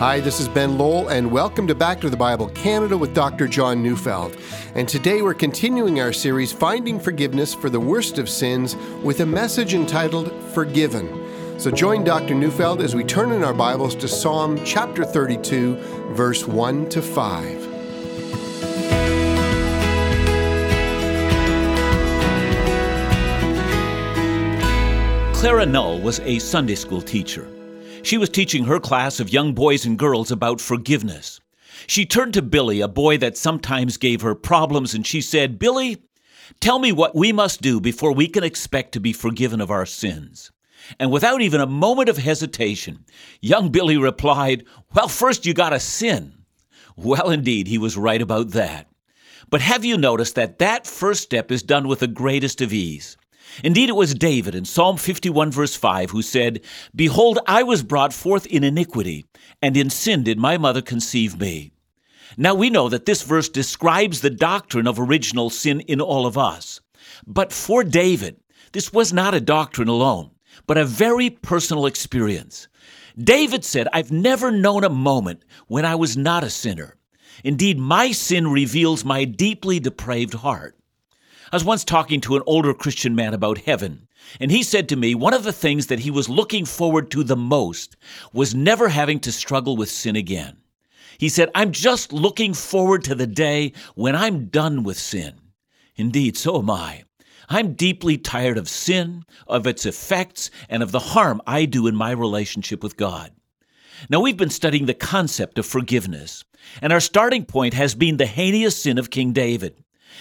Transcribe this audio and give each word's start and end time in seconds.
Hi, 0.00 0.18
this 0.18 0.40
is 0.40 0.48
Ben 0.48 0.78
Lowell, 0.78 1.08
and 1.08 1.30
welcome 1.30 1.66
to 1.66 1.74
Back 1.74 2.00
to 2.00 2.08
the 2.08 2.16
Bible 2.16 2.48
Canada 2.48 2.96
with 2.96 3.12
Dr. 3.12 3.46
John 3.46 3.82
Neufeld. 3.82 4.34
And 4.74 4.88
today 4.88 5.20
we're 5.20 5.34
continuing 5.34 6.00
our 6.00 6.10
series, 6.10 6.50
Finding 6.50 6.98
Forgiveness 6.98 7.52
for 7.52 7.68
the 7.68 7.80
Worst 7.80 8.16
of 8.16 8.26
Sins, 8.26 8.76
with 9.02 9.20
a 9.20 9.26
message 9.26 9.74
entitled 9.74 10.32
Forgiven. 10.54 11.60
So 11.60 11.70
join 11.70 12.02
Dr. 12.02 12.34
Neufeld 12.34 12.80
as 12.80 12.94
we 12.94 13.04
turn 13.04 13.30
in 13.30 13.44
our 13.44 13.52
Bibles 13.52 13.94
to 13.96 14.08
Psalm 14.08 14.58
chapter 14.64 15.04
32, 15.04 15.74
verse 16.14 16.46
1 16.46 16.88
to 16.88 17.02
5. 17.02 17.68
Clara 25.34 25.66
Null 25.66 26.00
was 26.00 26.20
a 26.20 26.38
Sunday 26.38 26.74
school 26.74 27.02
teacher. 27.02 27.46
She 28.02 28.18
was 28.18 28.28
teaching 28.28 28.64
her 28.64 28.80
class 28.80 29.20
of 29.20 29.32
young 29.32 29.52
boys 29.54 29.84
and 29.84 29.98
girls 29.98 30.30
about 30.30 30.60
forgiveness. 30.60 31.40
She 31.86 32.06
turned 32.06 32.34
to 32.34 32.42
Billy, 32.42 32.80
a 32.80 32.88
boy 32.88 33.18
that 33.18 33.36
sometimes 33.36 33.96
gave 33.96 34.22
her 34.22 34.34
problems, 34.34 34.94
and 34.94 35.06
she 35.06 35.20
said, 35.20 35.58
Billy, 35.58 36.02
tell 36.60 36.78
me 36.78 36.92
what 36.92 37.14
we 37.14 37.32
must 37.32 37.62
do 37.62 37.80
before 37.80 38.12
we 38.12 38.26
can 38.26 38.44
expect 38.44 38.92
to 38.92 39.00
be 39.00 39.12
forgiven 39.12 39.60
of 39.60 39.70
our 39.70 39.86
sins. 39.86 40.50
And 40.98 41.10
without 41.10 41.42
even 41.42 41.60
a 41.60 41.66
moment 41.66 42.08
of 42.08 42.18
hesitation, 42.18 43.04
young 43.40 43.70
Billy 43.70 43.96
replied, 43.96 44.64
Well, 44.94 45.08
first 45.08 45.46
you 45.46 45.54
gotta 45.54 45.80
sin. 45.80 46.44
Well, 46.96 47.30
indeed, 47.30 47.68
he 47.68 47.78
was 47.78 47.96
right 47.96 48.20
about 48.20 48.50
that. 48.50 48.88
But 49.50 49.60
have 49.60 49.84
you 49.84 49.96
noticed 49.96 50.36
that 50.36 50.58
that 50.58 50.86
first 50.86 51.22
step 51.22 51.50
is 51.50 51.62
done 51.62 51.88
with 51.88 52.00
the 52.00 52.06
greatest 52.06 52.60
of 52.60 52.72
ease? 52.72 53.16
Indeed, 53.64 53.88
it 53.88 53.96
was 53.96 54.14
David 54.14 54.54
in 54.54 54.64
Psalm 54.64 54.96
51, 54.96 55.50
verse 55.50 55.74
5, 55.74 56.10
who 56.10 56.22
said, 56.22 56.60
Behold, 56.94 57.38
I 57.46 57.62
was 57.62 57.82
brought 57.82 58.12
forth 58.12 58.46
in 58.46 58.64
iniquity, 58.64 59.26
and 59.60 59.76
in 59.76 59.90
sin 59.90 60.22
did 60.22 60.38
my 60.38 60.56
mother 60.56 60.82
conceive 60.82 61.38
me. 61.38 61.72
Now 62.36 62.54
we 62.54 62.70
know 62.70 62.88
that 62.88 63.06
this 63.06 63.22
verse 63.22 63.48
describes 63.48 64.20
the 64.20 64.30
doctrine 64.30 64.86
of 64.86 65.00
original 65.00 65.50
sin 65.50 65.80
in 65.80 66.00
all 66.00 66.26
of 66.26 66.38
us. 66.38 66.80
But 67.26 67.52
for 67.52 67.82
David, 67.82 68.36
this 68.72 68.92
was 68.92 69.12
not 69.12 69.34
a 69.34 69.40
doctrine 69.40 69.88
alone, 69.88 70.30
but 70.66 70.78
a 70.78 70.84
very 70.84 71.30
personal 71.30 71.86
experience. 71.86 72.68
David 73.18 73.64
said, 73.64 73.88
I've 73.92 74.12
never 74.12 74.50
known 74.50 74.84
a 74.84 74.88
moment 74.88 75.44
when 75.66 75.84
I 75.84 75.96
was 75.96 76.16
not 76.16 76.44
a 76.44 76.50
sinner. 76.50 76.96
Indeed, 77.42 77.78
my 77.78 78.12
sin 78.12 78.48
reveals 78.48 79.04
my 79.04 79.24
deeply 79.24 79.80
depraved 79.80 80.34
heart. 80.34 80.76
I 81.52 81.56
was 81.56 81.64
once 81.64 81.84
talking 81.84 82.20
to 82.20 82.36
an 82.36 82.42
older 82.46 82.72
Christian 82.72 83.16
man 83.16 83.34
about 83.34 83.58
heaven, 83.58 84.06
and 84.38 84.52
he 84.52 84.62
said 84.62 84.88
to 84.88 84.96
me 84.96 85.16
one 85.16 85.34
of 85.34 85.42
the 85.42 85.52
things 85.52 85.88
that 85.88 85.98
he 85.98 86.10
was 86.10 86.28
looking 86.28 86.64
forward 86.64 87.10
to 87.10 87.24
the 87.24 87.36
most 87.36 87.96
was 88.32 88.54
never 88.54 88.88
having 88.88 89.18
to 89.20 89.32
struggle 89.32 89.76
with 89.76 89.90
sin 89.90 90.14
again. 90.14 90.58
He 91.18 91.28
said, 91.28 91.50
I'm 91.52 91.72
just 91.72 92.12
looking 92.12 92.54
forward 92.54 93.02
to 93.04 93.16
the 93.16 93.26
day 93.26 93.72
when 93.96 94.14
I'm 94.14 94.46
done 94.46 94.84
with 94.84 94.96
sin. 94.96 95.40
Indeed, 95.96 96.36
so 96.36 96.56
am 96.58 96.70
I. 96.70 97.02
I'm 97.48 97.74
deeply 97.74 98.16
tired 98.16 98.56
of 98.56 98.68
sin, 98.68 99.24
of 99.48 99.66
its 99.66 99.84
effects, 99.84 100.52
and 100.68 100.84
of 100.84 100.92
the 100.92 101.00
harm 101.00 101.42
I 101.48 101.64
do 101.64 101.88
in 101.88 101.96
my 101.96 102.12
relationship 102.12 102.80
with 102.80 102.96
God. 102.96 103.32
Now, 104.08 104.20
we've 104.20 104.36
been 104.36 104.50
studying 104.50 104.86
the 104.86 104.94
concept 104.94 105.58
of 105.58 105.66
forgiveness, 105.66 106.44
and 106.80 106.92
our 106.92 107.00
starting 107.00 107.44
point 107.44 107.74
has 107.74 107.96
been 107.96 108.18
the 108.18 108.26
heinous 108.26 108.80
sin 108.80 108.98
of 108.98 109.10
King 109.10 109.32
David. 109.32 109.74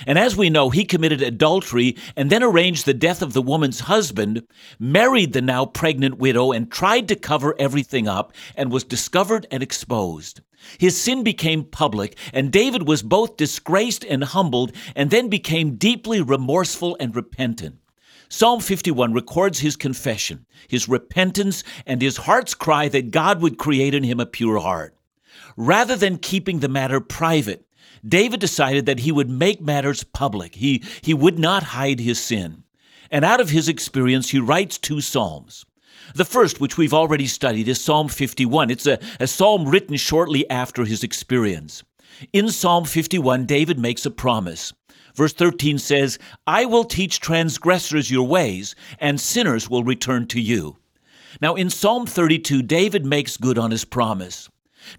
And 0.06 0.18
as 0.18 0.36
we 0.36 0.50
know, 0.50 0.70
he 0.70 0.86
committed 0.86 1.22
adultery 1.22 1.96
and 2.16 2.30
then 2.30 2.44
arranged 2.44 2.86
the 2.86 2.94
death 2.94 3.22
of 3.22 3.34
the 3.34 3.42
woman's 3.42 3.82
husband, 3.82 4.46
married 4.80 5.34
the 5.34 5.42
now 5.42 5.66
pregnant 5.66 6.18
widow, 6.18 6.52
and 6.52 6.72
tried 6.72 7.08
to 7.08 7.16
cover 7.16 7.56
everything 7.60 8.08
up, 8.08 8.34
and 8.56 8.72
was 8.72 8.84
discovered 8.84 9.48
and 9.52 9.62
exposed. 9.64 10.42
His 10.78 11.00
sin 11.00 11.24
became 11.24 11.64
public, 11.64 12.18
and 12.34 12.52
David 12.52 12.88
was 12.88 13.02
both 13.02 13.38
disgraced 13.38 14.04
and 14.04 14.24
humbled, 14.24 14.74
and 14.96 15.10
then 15.10 15.30
became 15.30 15.76
deeply 15.76 16.22
remorseful 16.22 16.98
and 17.00 17.16
repentant. 17.16 17.78
Psalm 18.32 18.60
51 18.60 19.14
records 19.14 19.60
his 19.60 19.76
confession, 19.76 20.46
his 20.68 20.88
repentance, 20.88 21.64
and 21.88 22.02
his 22.02 22.18
heart's 22.18 22.54
cry 22.54 22.88
that 22.88 23.10
God 23.10 23.42
would 23.42 23.58
create 23.58 23.96
in 23.96 24.04
him 24.04 24.20
a 24.20 24.26
pure 24.26 24.60
heart. 24.60 24.96
Rather 25.58 25.96
than 25.96 26.18
keeping 26.18 26.60
the 26.60 26.70
matter 26.70 27.00
private, 27.00 27.66
David 28.08 28.40
decided 28.40 28.86
that 28.86 29.00
he 29.00 29.12
would 29.12 29.30
make 29.30 29.62
matters 29.62 30.04
public. 30.04 30.56
He, 30.56 30.84
he 31.02 31.14
would 31.14 31.40
not 31.40 31.64
hide 31.64 32.00
his 32.00 32.20
sin. 32.20 32.64
And 33.12 33.26
out 33.26 33.42
of 33.42 33.50
his 33.50 33.68
experience, 33.68 34.30
he 34.30 34.40
writes 34.40 34.78
two 34.78 35.02
Psalms. 35.02 35.66
The 36.16 36.26
first, 36.26 36.60
which 36.60 36.78
we've 36.78 36.94
already 36.94 37.28
studied, 37.28 37.68
is 37.68 37.84
Psalm 37.84 38.08
51. 38.08 38.70
It's 38.70 38.88
a, 38.88 39.00
a 39.20 39.28
psalm 39.28 39.68
written 39.68 39.96
shortly 39.98 40.50
after 40.50 40.86
his 40.86 41.04
experience. 41.04 41.84
In 42.34 42.50
Psalm 42.50 42.86
51, 42.86 43.46
David 43.46 43.80
makes 43.80 44.06
a 44.06 44.12
promise. 44.12 44.74
Verse 45.16 45.34
13 45.34 45.78
says, 45.78 46.18
I 46.48 46.66
will 46.66 46.84
teach 46.84 47.20
transgressors 47.20 48.10
your 48.10 48.28
ways, 48.28 48.76
and 49.00 49.20
sinners 49.20 49.70
will 49.70 49.84
return 49.84 50.28
to 50.28 50.42
you. 50.42 50.78
Now, 51.42 51.56
in 51.56 51.70
Psalm 51.70 52.06
32, 52.06 52.64
David 52.64 53.06
makes 53.06 53.38
good 53.38 53.58
on 53.58 53.72
his 53.72 53.86
promise. 53.86 54.50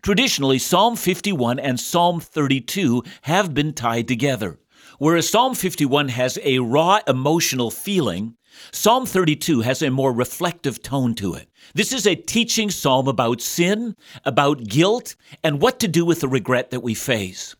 Traditionally, 0.02 0.58
Psalm 0.58 0.96
51 0.96 1.58
and 1.58 1.78
Psalm 1.78 2.20
32 2.20 3.02
have 3.22 3.54
been 3.54 3.72
tied 3.72 4.08
together. 4.08 4.58
Whereas 4.98 5.28
Psalm 5.28 5.54
51 5.54 6.08
has 6.08 6.38
a 6.42 6.58
raw 6.58 7.00
emotional 7.06 7.70
feeling, 7.70 8.36
Psalm 8.72 9.06
32 9.06 9.62
has 9.62 9.82
a 9.82 9.90
more 9.90 10.12
reflective 10.12 10.82
tone 10.82 11.14
to 11.14 11.34
it. 11.34 11.48
This 11.74 11.92
is 11.92 12.06
a 12.06 12.14
teaching 12.14 12.70
psalm 12.70 13.08
about 13.08 13.40
sin, 13.40 13.96
about 14.24 14.64
guilt, 14.64 15.16
and 15.42 15.62
what 15.62 15.80
to 15.80 15.88
do 15.88 16.04
with 16.04 16.20
the 16.20 16.28
regret 16.28 16.70
that 16.70 16.82
we 16.82 16.94
face. 16.94 17.54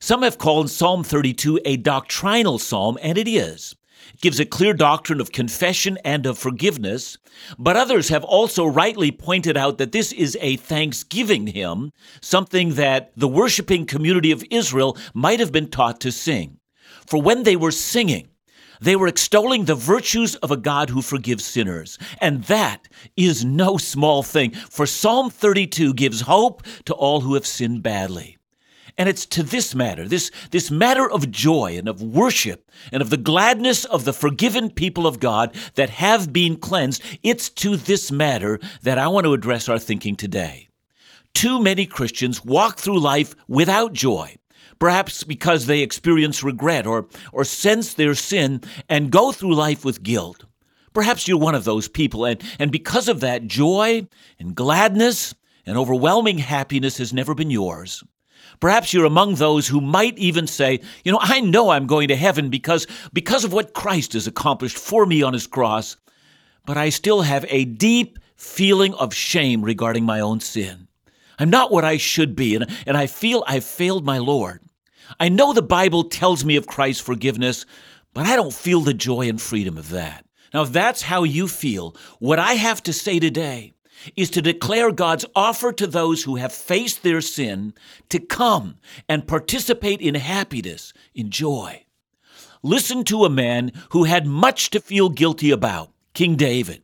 Some 0.00 0.22
have 0.22 0.38
called 0.38 0.70
Psalm 0.70 1.04
32 1.04 1.60
a 1.64 1.76
doctrinal 1.76 2.58
psalm, 2.58 2.98
and 3.02 3.18
it 3.18 3.28
is. 3.28 3.76
It 4.14 4.20
gives 4.20 4.40
a 4.40 4.44
clear 4.44 4.74
doctrine 4.74 5.20
of 5.20 5.32
confession 5.32 5.98
and 6.04 6.26
of 6.26 6.38
forgiveness, 6.38 7.18
but 7.58 7.76
others 7.76 8.08
have 8.08 8.24
also 8.24 8.66
rightly 8.66 9.10
pointed 9.10 9.56
out 9.56 9.78
that 9.78 9.92
this 9.92 10.12
is 10.12 10.36
a 10.40 10.56
thanksgiving 10.56 11.46
hymn, 11.48 11.92
something 12.20 12.74
that 12.74 13.12
the 13.16 13.28
worshiping 13.28 13.86
community 13.86 14.30
of 14.30 14.44
Israel 14.50 14.96
might 15.14 15.40
have 15.40 15.52
been 15.52 15.68
taught 15.68 16.00
to 16.00 16.12
sing. 16.12 16.58
For 17.06 17.20
when 17.20 17.42
they 17.42 17.56
were 17.56 17.72
singing, 17.72 18.28
they 18.80 18.96
were 18.96 19.08
extolling 19.08 19.64
the 19.64 19.74
virtues 19.74 20.36
of 20.36 20.50
a 20.50 20.56
God 20.56 20.90
who 20.90 21.02
forgives 21.02 21.44
sinners. 21.44 21.98
And 22.18 22.44
that 22.44 22.88
is 23.16 23.44
no 23.44 23.76
small 23.76 24.22
thing, 24.22 24.52
for 24.52 24.86
Psalm 24.86 25.28
32 25.28 25.94
gives 25.94 26.22
hope 26.22 26.62
to 26.86 26.94
all 26.94 27.20
who 27.20 27.34
have 27.34 27.46
sinned 27.46 27.82
badly. 27.82 28.38
And 29.00 29.08
it's 29.08 29.24
to 29.28 29.42
this 29.42 29.74
matter, 29.74 30.06
this, 30.06 30.30
this 30.50 30.70
matter 30.70 31.10
of 31.10 31.30
joy 31.30 31.78
and 31.78 31.88
of 31.88 32.02
worship 32.02 32.70
and 32.92 33.00
of 33.00 33.08
the 33.08 33.16
gladness 33.16 33.86
of 33.86 34.04
the 34.04 34.12
forgiven 34.12 34.68
people 34.68 35.06
of 35.06 35.20
God 35.20 35.56
that 35.76 35.88
have 35.88 36.34
been 36.34 36.58
cleansed, 36.58 37.02
it's 37.22 37.48
to 37.48 37.78
this 37.78 38.12
matter 38.12 38.60
that 38.82 38.98
I 38.98 39.08
want 39.08 39.24
to 39.24 39.32
address 39.32 39.70
our 39.70 39.78
thinking 39.78 40.16
today. 40.16 40.68
Too 41.32 41.62
many 41.62 41.86
Christians 41.86 42.44
walk 42.44 42.76
through 42.76 43.00
life 43.00 43.34
without 43.48 43.94
joy, 43.94 44.36
perhaps 44.78 45.24
because 45.24 45.64
they 45.64 45.80
experience 45.80 46.42
regret 46.42 46.86
or, 46.86 47.06
or 47.32 47.44
sense 47.44 47.94
their 47.94 48.14
sin 48.14 48.60
and 48.86 49.10
go 49.10 49.32
through 49.32 49.54
life 49.54 49.82
with 49.82 50.02
guilt. 50.02 50.44
Perhaps 50.92 51.26
you're 51.26 51.38
one 51.38 51.54
of 51.54 51.64
those 51.64 51.88
people, 51.88 52.26
and, 52.26 52.42
and 52.58 52.70
because 52.70 53.08
of 53.08 53.20
that, 53.20 53.46
joy 53.46 54.06
and 54.38 54.54
gladness 54.54 55.34
and 55.64 55.78
overwhelming 55.78 56.36
happiness 56.36 56.98
has 56.98 57.14
never 57.14 57.34
been 57.34 57.50
yours. 57.50 58.04
Perhaps 58.60 58.92
you're 58.92 59.06
among 59.06 59.36
those 59.36 59.66
who 59.66 59.80
might 59.80 60.16
even 60.18 60.46
say, 60.46 60.80
you 61.02 61.10
know, 61.10 61.18
I 61.20 61.40
know 61.40 61.70
I'm 61.70 61.86
going 61.86 62.08
to 62.08 62.16
heaven 62.16 62.50
because, 62.50 62.86
because 63.12 63.42
of 63.42 63.54
what 63.54 63.72
Christ 63.72 64.12
has 64.12 64.26
accomplished 64.26 64.76
for 64.76 65.06
me 65.06 65.22
on 65.22 65.32
his 65.32 65.46
cross, 65.46 65.96
but 66.66 66.76
I 66.76 66.90
still 66.90 67.22
have 67.22 67.46
a 67.48 67.64
deep 67.64 68.18
feeling 68.36 68.92
of 68.94 69.14
shame 69.14 69.62
regarding 69.62 70.04
my 70.04 70.20
own 70.20 70.40
sin. 70.40 70.88
I'm 71.38 71.48
not 71.48 71.72
what 71.72 71.84
I 71.84 71.96
should 71.96 72.36
be, 72.36 72.54
and, 72.54 72.66
and 72.86 72.98
I 72.98 73.06
feel 73.06 73.42
I've 73.46 73.64
failed 73.64 74.04
my 74.04 74.18
Lord. 74.18 74.60
I 75.18 75.30
know 75.30 75.52
the 75.52 75.62
Bible 75.62 76.04
tells 76.04 76.44
me 76.44 76.56
of 76.56 76.66
Christ's 76.66 77.02
forgiveness, 77.02 77.64
but 78.12 78.26
I 78.26 78.36
don't 78.36 78.52
feel 78.52 78.80
the 78.80 78.94
joy 78.94 79.28
and 79.28 79.40
freedom 79.40 79.78
of 79.78 79.88
that. 79.90 80.26
Now, 80.52 80.62
if 80.62 80.72
that's 80.72 81.02
how 81.02 81.22
you 81.22 81.48
feel, 81.48 81.96
what 82.18 82.38
I 82.38 82.54
have 82.54 82.82
to 82.82 82.92
say 82.92 83.18
today 83.18 83.72
is 84.16 84.30
to 84.30 84.42
declare 84.42 84.92
God's 84.92 85.26
offer 85.34 85.72
to 85.72 85.86
those 85.86 86.24
who 86.24 86.36
have 86.36 86.52
faced 86.52 87.02
their 87.02 87.20
sin 87.20 87.74
to 88.08 88.18
come 88.18 88.78
and 89.08 89.28
participate 89.28 90.00
in 90.00 90.14
happiness, 90.14 90.92
in 91.14 91.30
joy. 91.30 91.84
Listen 92.62 93.04
to 93.04 93.24
a 93.24 93.30
man 93.30 93.72
who 93.90 94.04
had 94.04 94.26
much 94.26 94.70
to 94.70 94.80
feel 94.80 95.08
guilty 95.08 95.50
about, 95.50 95.92
King 96.14 96.36
David. 96.36 96.82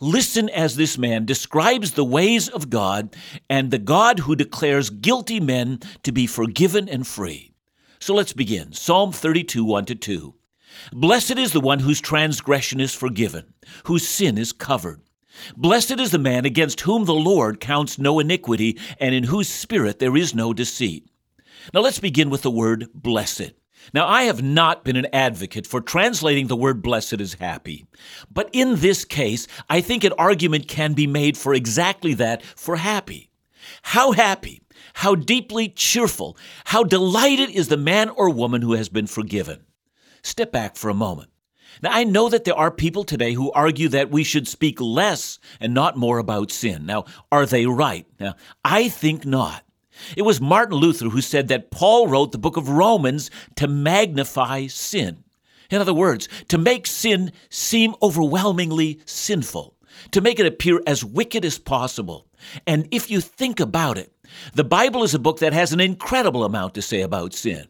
Listen 0.00 0.48
as 0.48 0.76
this 0.76 0.98
man 0.98 1.24
describes 1.24 1.92
the 1.92 2.04
ways 2.04 2.48
of 2.48 2.68
God 2.68 3.14
and 3.48 3.70
the 3.70 3.78
God 3.78 4.20
who 4.20 4.34
declares 4.34 4.90
guilty 4.90 5.38
men 5.38 5.78
to 6.02 6.12
be 6.12 6.26
forgiven 6.26 6.88
and 6.88 7.06
free. 7.06 7.52
So 8.00 8.14
let's 8.14 8.32
begin. 8.32 8.72
Psalm 8.72 9.12
32, 9.12 9.64
1 9.64 9.84
to 9.86 9.94
2. 9.94 10.34
Blessed 10.92 11.38
is 11.38 11.52
the 11.52 11.60
one 11.60 11.78
whose 11.78 12.00
transgression 12.00 12.80
is 12.80 12.92
forgiven, 12.92 13.54
whose 13.84 14.06
sin 14.06 14.36
is 14.36 14.52
covered. 14.52 15.00
Blessed 15.56 15.98
is 16.00 16.10
the 16.10 16.18
man 16.18 16.44
against 16.44 16.82
whom 16.82 17.04
the 17.04 17.14
Lord 17.14 17.60
counts 17.60 17.98
no 17.98 18.18
iniquity, 18.18 18.78
and 18.98 19.14
in 19.14 19.24
whose 19.24 19.48
spirit 19.48 19.98
there 19.98 20.16
is 20.16 20.34
no 20.34 20.52
deceit. 20.52 21.08
Now 21.72 21.80
let's 21.80 21.98
begin 21.98 22.30
with 22.30 22.42
the 22.42 22.50
word 22.50 22.88
blessed. 22.94 23.52
Now, 23.92 24.08
I 24.08 24.22
have 24.22 24.42
not 24.42 24.84
been 24.84 24.96
an 24.96 25.08
advocate 25.12 25.66
for 25.66 25.80
translating 25.80 26.46
the 26.46 26.56
word 26.56 26.82
blessed 26.82 27.20
as 27.20 27.34
happy, 27.34 27.86
but 28.32 28.48
in 28.52 28.76
this 28.76 29.04
case, 29.04 29.46
I 29.68 29.82
think 29.82 30.04
an 30.04 30.14
argument 30.16 30.68
can 30.68 30.94
be 30.94 31.06
made 31.06 31.36
for 31.36 31.52
exactly 31.52 32.14
that 32.14 32.42
for 32.42 32.76
happy. 32.76 33.30
How 33.82 34.12
happy, 34.12 34.62
how 34.94 35.14
deeply 35.14 35.68
cheerful, 35.68 36.36
how 36.64 36.84
delighted 36.84 37.50
is 37.50 37.68
the 37.68 37.76
man 37.76 38.08
or 38.08 38.30
woman 38.30 38.62
who 38.62 38.72
has 38.72 38.88
been 38.88 39.06
forgiven. 39.06 39.64
Step 40.22 40.50
back 40.50 40.76
for 40.76 40.88
a 40.88 40.94
moment. 40.94 41.30
Now, 41.82 41.90
I 41.92 42.04
know 42.04 42.28
that 42.28 42.44
there 42.44 42.56
are 42.56 42.70
people 42.70 43.04
today 43.04 43.34
who 43.34 43.52
argue 43.52 43.88
that 43.88 44.10
we 44.10 44.24
should 44.24 44.48
speak 44.48 44.80
less 44.80 45.38
and 45.60 45.74
not 45.74 45.96
more 45.96 46.18
about 46.18 46.50
sin. 46.50 46.86
Now, 46.86 47.04
are 47.30 47.46
they 47.46 47.66
right? 47.66 48.06
Now, 48.18 48.34
I 48.64 48.88
think 48.88 49.24
not. 49.24 49.62
It 50.16 50.22
was 50.22 50.40
Martin 50.40 50.76
Luther 50.76 51.08
who 51.08 51.20
said 51.20 51.48
that 51.48 51.70
Paul 51.70 52.08
wrote 52.08 52.32
the 52.32 52.38
book 52.38 52.56
of 52.56 52.68
Romans 52.68 53.30
to 53.56 53.68
magnify 53.68 54.66
sin. 54.66 55.24
In 55.70 55.80
other 55.80 55.94
words, 55.94 56.28
to 56.48 56.58
make 56.58 56.86
sin 56.86 57.32
seem 57.48 57.94
overwhelmingly 58.02 59.00
sinful, 59.06 59.74
to 60.10 60.20
make 60.20 60.38
it 60.38 60.46
appear 60.46 60.80
as 60.86 61.04
wicked 61.04 61.44
as 61.44 61.58
possible. 61.58 62.26
And 62.66 62.88
if 62.90 63.10
you 63.10 63.20
think 63.20 63.60
about 63.60 63.98
it, 63.98 64.12
the 64.52 64.64
Bible 64.64 65.02
is 65.02 65.14
a 65.14 65.18
book 65.18 65.38
that 65.38 65.52
has 65.52 65.72
an 65.72 65.80
incredible 65.80 66.44
amount 66.44 66.74
to 66.74 66.82
say 66.82 67.00
about 67.00 67.32
sin. 67.32 67.68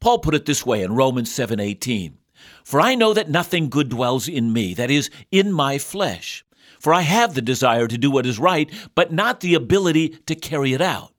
Paul 0.00 0.20
put 0.20 0.34
it 0.34 0.46
this 0.46 0.64
way 0.64 0.82
in 0.82 0.94
Romans 0.94 1.30
7:18. 1.30 2.17
For 2.68 2.82
I 2.82 2.96
know 2.96 3.14
that 3.14 3.30
nothing 3.30 3.70
good 3.70 3.88
dwells 3.88 4.28
in 4.28 4.52
me, 4.52 4.74
that 4.74 4.90
is, 4.90 5.08
in 5.30 5.54
my 5.54 5.78
flesh. 5.78 6.44
For 6.78 6.92
I 6.92 7.00
have 7.00 7.32
the 7.32 7.40
desire 7.40 7.88
to 7.88 7.96
do 7.96 8.10
what 8.10 8.26
is 8.26 8.38
right, 8.38 8.70
but 8.94 9.10
not 9.10 9.40
the 9.40 9.54
ability 9.54 10.10
to 10.26 10.34
carry 10.34 10.74
it 10.74 10.82
out. 10.82 11.14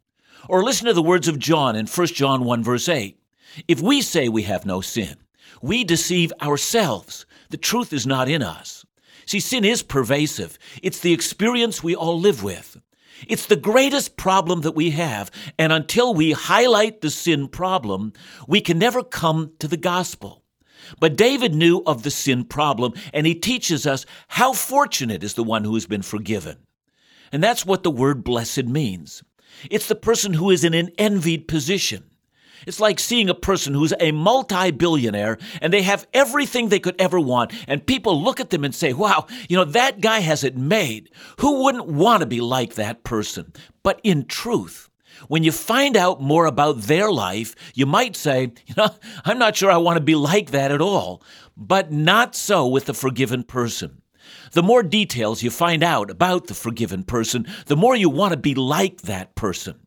Or 0.47 0.63
listen 0.63 0.85
to 0.85 0.93
the 0.93 1.01
words 1.01 1.27
of 1.27 1.39
John 1.39 1.75
in 1.75 1.87
1 1.87 2.07
John 2.09 2.43
1, 2.43 2.63
verse 2.63 2.87
8. 2.87 3.19
If 3.67 3.81
we 3.81 4.03
say 4.03 4.29
we 4.29 4.43
have 4.43 4.63
no 4.63 4.79
sin, 4.79 5.15
we 5.59 5.83
deceive 5.83 6.31
ourselves. 6.39 7.25
The 7.49 7.57
truth 7.57 7.93
is 7.93 8.05
not 8.05 8.29
in 8.29 8.43
us. 8.43 8.85
See, 9.25 9.39
sin 9.39 9.65
is 9.65 9.81
pervasive. 9.81 10.59
It's 10.83 10.99
the 10.99 11.13
experience 11.13 11.81
we 11.81 11.95
all 11.95 12.19
live 12.19 12.43
with. 12.43 12.77
It's 13.27 13.47
the 13.47 13.55
greatest 13.55 14.17
problem 14.17 14.61
that 14.61 14.75
we 14.75 14.91
have, 14.91 15.31
and 15.57 15.73
until 15.73 16.13
we 16.13 16.31
highlight 16.33 17.01
the 17.01 17.09
sin 17.09 17.47
problem, 17.47 18.13
we 18.47 18.61
can 18.61 18.77
never 18.77 19.03
come 19.03 19.53
to 19.57 19.67
the 19.67 19.77
gospel. 19.77 20.43
But 20.99 21.15
David 21.15 21.53
knew 21.53 21.83
of 21.85 22.03
the 22.03 22.11
sin 22.11 22.45
problem, 22.45 22.93
and 23.13 23.25
he 23.25 23.35
teaches 23.35 23.85
us 23.85 24.05
how 24.27 24.53
fortunate 24.53 25.23
is 25.23 25.33
the 25.33 25.43
one 25.43 25.63
who 25.63 25.73
has 25.73 25.85
been 25.85 26.01
forgiven. 26.01 26.57
And 27.31 27.43
that's 27.43 27.65
what 27.65 27.83
the 27.83 27.91
word 27.91 28.23
blessed 28.23 28.65
means. 28.65 29.23
It's 29.69 29.87
the 29.87 29.95
person 29.95 30.33
who 30.33 30.49
is 30.49 30.63
in 30.63 30.73
an 30.73 30.89
envied 30.97 31.47
position. 31.47 32.05
It's 32.67 32.79
like 32.79 32.99
seeing 32.99 33.29
a 33.29 33.35
person 33.35 33.73
who's 33.73 33.93
a 33.99 34.11
multi 34.11 34.71
billionaire 34.71 35.37
and 35.61 35.71
they 35.71 35.81
have 35.83 36.07
everything 36.13 36.69
they 36.69 36.79
could 36.79 36.99
ever 36.99 37.19
want, 37.19 37.53
and 37.67 37.85
people 37.85 38.21
look 38.21 38.39
at 38.39 38.49
them 38.49 38.65
and 38.65 38.75
say, 38.75 38.93
Wow, 38.93 39.27
you 39.47 39.55
know, 39.55 39.65
that 39.65 40.01
guy 40.01 40.19
has 40.19 40.43
it 40.43 40.57
made. 40.57 41.09
Who 41.39 41.63
wouldn't 41.63 41.87
want 41.87 42.21
to 42.21 42.25
be 42.25 42.41
like 42.41 42.75
that 42.75 43.03
person? 43.03 43.53
But 43.83 44.01
in 44.03 44.25
truth, 44.25 44.88
when 45.27 45.43
you 45.43 45.51
find 45.51 45.97
out 45.97 46.21
more 46.21 46.45
about 46.45 46.81
their 46.81 47.11
life, 47.11 47.55
you 47.73 47.85
might 47.85 48.15
say, 48.15 48.51
you 48.67 48.75
know, 48.77 48.89
I'm 49.25 49.39
not 49.39 49.55
sure 49.55 49.71
I 49.71 49.77
want 49.77 49.97
to 49.97 50.03
be 50.03 50.15
like 50.15 50.51
that 50.51 50.71
at 50.71 50.81
all. 50.81 51.21
But 51.57 51.91
not 51.91 52.35
so 52.35 52.67
with 52.67 52.85
the 52.85 52.93
forgiven 52.93 53.43
person. 53.43 54.01
The 54.51 54.63
more 54.63 54.83
details 54.83 55.43
you 55.43 55.51
find 55.51 55.83
out 55.83 56.09
about 56.09 56.47
the 56.47 56.53
forgiven 56.53 57.03
person, 57.03 57.47
the 57.65 57.75
more 57.75 57.95
you 57.95 58.09
want 58.09 58.31
to 58.31 58.37
be 58.37 58.55
like 58.55 59.01
that 59.01 59.35
person. 59.35 59.79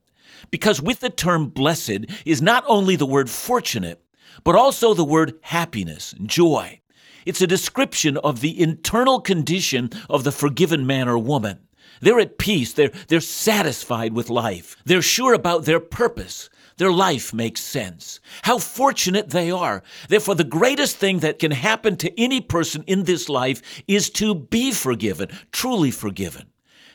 Because 0.51 0.83
with 0.83 1.01
the 1.01 1.11
term 1.11 1.49
blessed 1.49 2.07
is 2.25 2.43
not 2.43 2.65
only 2.67 2.97
the 2.97 3.07
word 3.07 3.31
fortunate, 3.31 4.05
but 4.45 4.55
also 4.55 4.95
the 4.95 5.05
word 5.05 5.39
happiness 5.43 6.15
joy. 6.25 6.81
It's 7.25 7.41
a 7.41 7.47
description 7.47 8.17
of 8.19 8.41
the 8.41 8.61
internal 8.61 9.21
condition 9.21 9.91
of 10.11 10.25
the 10.25 10.33
forgiven 10.33 10.87
man 10.87 11.09
or 11.09 11.19
woman. 11.19 11.61
They're 12.03 12.21
at 12.21 12.37
peace. 12.37 12.73
They're, 12.75 12.91
they're 13.09 13.21
satisfied 13.21 14.13
with 14.13 14.29
life. 14.29 14.77
They're 14.85 15.01
sure 15.01 15.33
about 15.33 15.65
their 15.65 15.81
purpose. 15.81 16.51
Their 16.77 16.93
life 16.93 17.33
makes 17.33 17.61
sense. 17.61 18.19
How 18.43 18.59
fortunate 18.59 19.31
they 19.31 19.51
are. 19.51 19.83
Therefore, 20.09 20.35
the 20.35 20.45
greatest 20.45 20.97
thing 20.97 21.21
that 21.21 21.39
can 21.39 21.53
happen 21.53 21.97
to 21.99 22.21
any 22.21 22.41
person 22.41 22.83
in 22.87 23.05
this 23.05 23.29
life 23.29 23.63
is 23.87 24.11
to 24.11 24.35
be 24.35 24.73
forgiven, 24.73 25.29
truly 25.53 25.91
forgiven. 25.91 26.49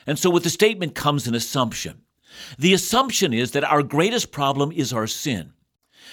And 0.06 0.18
so, 0.18 0.30
with 0.30 0.44
the 0.44 0.50
statement 0.50 0.94
comes 0.94 1.26
an 1.26 1.34
assumption. 1.34 2.02
The 2.58 2.74
assumption 2.74 3.32
is 3.32 3.52
that 3.52 3.64
our 3.64 3.82
greatest 3.82 4.30
problem 4.30 4.72
is 4.72 4.92
our 4.92 5.06
sin. 5.06 5.52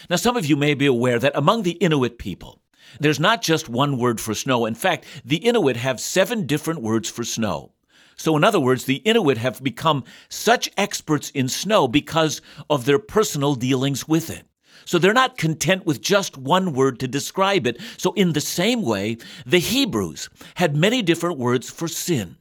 Now, 0.09 0.15
some 0.15 0.37
of 0.37 0.45
you 0.45 0.55
may 0.55 0.73
be 0.73 0.85
aware 0.85 1.19
that 1.19 1.35
among 1.35 1.63
the 1.63 1.71
Inuit 1.71 2.17
people, 2.17 2.61
there's 2.99 3.19
not 3.19 3.41
just 3.41 3.67
one 3.67 3.97
word 3.97 4.21
for 4.21 4.33
snow. 4.33 4.65
In 4.65 4.75
fact, 4.75 5.05
the 5.25 5.37
Inuit 5.37 5.77
have 5.77 5.99
seven 5.99 6.45
different 6.45 6.81
words 6.81 7.09
for 7.09 7.23
snow. 7.23 7.73
So, 8.15 8.37
in 8.37 8.43
other 8.43 8.59
words, 8.59 8.85
the 8.85 8.97
Inuit 8.97 9.37
have 9.37 9.63
become 9.63 10.03
such 10.29 10.69
experts 10.77 11.29
in 11.31 11.49
snow 11.49 11.87
because 11.87 12.41
of 12.69 12.85
their 12.85 12.99
personal 12.99 13.55
dealings 13.55 14.07
with 14.07 14.29
it. 14.29 14.43
So 14.85 14.99
they're 14.99 15.13
not 15.13 15.37
content 15.37 15.85
with 15.85 16.01
just 16.01 16.37
one 16.37 16.73
word 16.73 16.99
to 16.99 17.07
describe 17.07 17.65
it. 17.65 17.81
So, 17.97 18.13
in 18.13 18.33
the 18.33 18.41
same 18.41 18.83
way, 18.83 19.17
the 19.45 19.59
Hebrews 19.59 20.29
had 20.55 20.75
many 20.75 21.01
different 21.01 21.37
words 21.37 21.69
for 21.69 21.87
sin. 21.87 22.37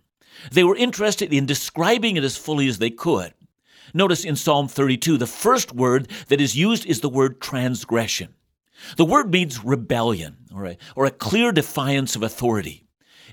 They 0.52 0.64
were 0.64 0.76
interested 0.76 1.32
in 1.32 1.46
describing 1.46 2.16
it 2.16 2.24
as 2.24 2.36
fully 2.36 2.68
as 2.68 2.78
they 2.78 2.90
could. 2.90 3.32
Notice 3.94 4.24
in 4.24 4.36
Psalm 4.36 4.68
32, 4.68 5.16
the 5.16 5.26
first 5.26 5.72
word 5.72 6.10
that 6.28 6.40
is 6.40 6.56
used 6.56 6.84
is 6.86 7.00
the 7.00 7.08
word 7.08 7.40
transgression. 7.40 8.34
The 8.96 9.04
word 9.04 9.32
means 9.32 9.64
rebellion 9.64 10.36
or 10.54 10.66
a, 10.66 10.76
or 10.96 11.06
a 11.06 11.10
clear 11.10 11.52
defiance 11.52 12.16
of 12.16 12.22
authority. 12.22 12.83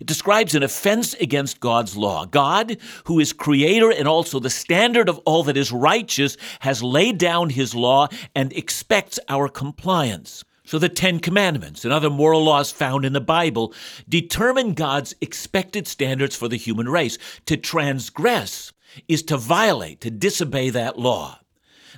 It 0.01 0.07
describes 0.07 0.55
an 0.55 0.63
offense 0.63 1.13
against 1.13 1.59
God's 1.59 1.95
law. 1.95 2.25
God, 2.25 2.77
who 3.03 3.19
is 3.19 3.33
creator 3.33 3.91
and 3.91 4.07
also 4.07 4.39
the 4.39 4.49
standard 4.49 5.07
of 5.07 5.19
all 5.25 5.43
that 5.43 5.55
is 5.55 5.71
righteous, 5.71 6.37
has 6.61 6.81
laid 6.81 7.19
down 7.19 7.51
his 7.51 7.75
law 7.75 8.07
and 8.33 8.51
expects 8.53 9.19
our 9.29 9.47
compliance. 9.47 10.43
So 10.65 10.79
the 10.79 10.89
Ten 10.89 11.19
Commandments 11.19 11.85
and 11.85 11.93
other 11.93 12.09
moral 12.09 12.43
laws 12.43 12.71
found 12.71 13.05
in 13.05 13.13
the 13.13 13.21
Bible 13.21 13.75
determine 14.09 14.73
God's 14.73 15.13
expected 15.21 15.85
standards 15.85 16.35
for 16.35 16.47
the 16.47 16.57
human 16.57 16.89
race. 16.89 17.19
To 17.45 17.55
transgress 17.55 18.73
is 19.07 19.21
to 19.23 19.37
violate, 19.37 20.01
to 20.01 20.09
disobey 20.09 20.71
that 20.71 20.97
law. 20.97 21.41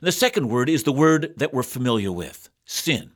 the 0.01 0.11
second 0.11 0.49
word 0.49 0.67
is 0.67 0.83
the 0.83 0.91
word 0.91 1.33
that 1.37 1.53
we're 1.53 1.63
familiar 1.63 2.11
with 2.11 2.49
sin. 2.65 3.11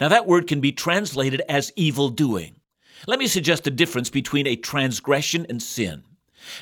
Now, 0.00 0.06
that 0.06 0.28
word 0.28 0.46
can 0.46 0.60
be 0.60 0.70
translated 0.70 1.42
as 1.48 1.72
evil 1.74 2.08
doing. 2.08 2.57
Let 3.06 3.18
me 3.18 3.26
suggest 3.26 3.66
a 3.66 3.70
difference 3.70 4.10
between 4.10 4.46
a 4.46 4.56
transgression 4.56 5.46
and 5.48 5.62
sin. 5.62 6.02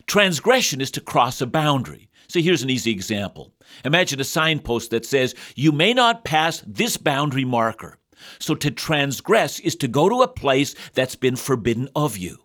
Transgression 0.06 0.80
is 0.80 0.90
to 0.92 1.00
cross 1.00 1.40
a 1.40 1.46
boundary. 1.46 2.08
So 2.28 2.40
here's 2.40 2.62
an 2.62 2.70
easy 2.70 2.90
example. 2.90 3.52
Imagine 3.84 4.20
a 4.20 4.24
signpost 4.24 4.90
that 4.90 5.06
says, 5.06 5.34
You 5.54 5.72
may 5.72 5.94
not 5.94 6.24
pass 6.24 6.62
this 6.66 6.96
boundary 6.96 7.44
marker. 7.44 7.98
So 8.38 8.54
to 8.56 8.70
transgress 8.70 9.60
is 9.60 9.76
to 9.76 9.88
go 9.88 10.08
to 10.08 10.22
a 10.22 10.28
place 10.28 10.74
that's 10.94 11.16
been 11.16 11.36
forbidden 11.36 11.88
of 11.94 12.16
you. 12.16 12.38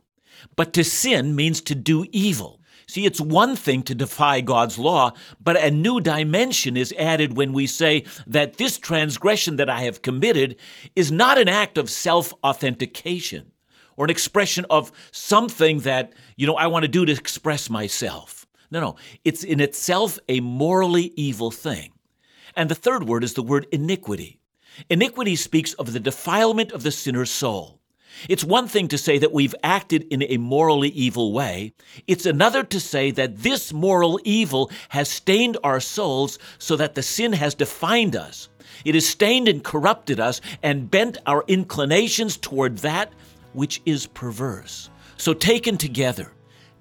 But 0.56 0.74
to 0.74 0.84
sin 0.84 1.36
means 1.36 1.62
to 1.62 1.76
do 1.76 2.06
evil. 2.12 2.60
See, 2.88 3.06
it's 3.06 3.22
one 3.22 3.56
thing 3.56 3.84
to 3.84 3.96
defy 3.96 4.42
God's 4.42 4.78
law, 4.78 5.14
but 5.40 5.56
a 5.56 5.72
new 5.72 6.02
dimension 6.02 6.76
is 6.76 6.94
added 6.98 7.38
when 7.38 7.54
we 7.54 7.66
say 7.66 8.04
that 8.28 8.58
this 8.58 8.78
transgression 8.78 9.56
that 9.56 9.70
I 9.70 9.82
have 9.82 10.02
committed 10.02 10.58
is 10.96 11.12
not 11.12 11.38
an 11.38 11.48
act 11.48 11.78
of 11.78 11.90
self 11.90 12.34
authentication 12.44 13.52
or 13.98 14.06
an 14.06 14.12
expression 14.12 14.66
of 14.70 14.92
something 15.12 15.80
that, 15.80 16.14
you 16.36 16.48
know, 16.48 16.56
I 16.56 16.68
want 16.68 16.84
to 16.84 16.90
do 16.90 17.06
to 17.06 17.12
express 17.12 17.70
myself. 17.70 18.46
No, 18.72 18.80
no. 18.80 18.96
It's 19.26 19.44
in 19.44 19.60
itself 19.60 20.18
a 20.30 20.40
morally 20.40 21.12
evil 21.16 21.52
thing. 21.52 21.92
And 22.56 22.70
the 22.70 22.76
third 22.76 23.04
word 23.04 23.24
is 23.24 23.34
the 23.34 23.44
word 23.44 23.68
iniquity. 23.72 24.40
Iniquity 24.90 25.36
speaks 25.36 25.74
of 25.74 25.92
the 25.92 26.00
defilement 26.00 26.72
of 26.72 26.84
the 26.84 26.92
sinner's 26.92 27.30
soul. 27.30 27.80
It's 28.28 28.44
one 28.44 28.68
thing 28.68 28.88
to 28.90 28.98
say 28.98 29.18
that 29.20 29.32
we've 29.32 29.56
acted 29.64 30.04
in 30.12 30.24
a 30.24 30.38
morally 30.38 30.90
evil 30.90 31.32
way. 31.32 31.74
It's 32.08 32.26
another 32.26 32.64
to 32.64 32.80
say 32.80 33.12
that 33.12 33.38
this 33.38 33.72
moral 33.72 34.20
evil 34.24 34.70
has 34.90 35.10
stained 35.10 35.58
our 35.64 35.80
souls 35.80 36.38
so 36.58 36.76
that 36.76 36.96
the 36.96 37.04
sin 37.04 37.34
has 37.34 37.56
defined 37.56 38.16
us. 38.16 38.50
It 38.84 38.96
has 38.96 39.08
stained 39.08 39.48
and 39.48 39.64
corrupted 39.64 40.20
us 40.20 40.42
and 40.62 40.92
bent 40.92 41.18
our 41.26 41.44
inclinations 41.48 42.38
toward 42.38 42.80
that 42.80 43.12
which 43.54 43.82
is 43.86 44.08
perverse. 44.08 44.90
So, 45.18 45.34
taken 45.34 45.78
together, 45.78 46.34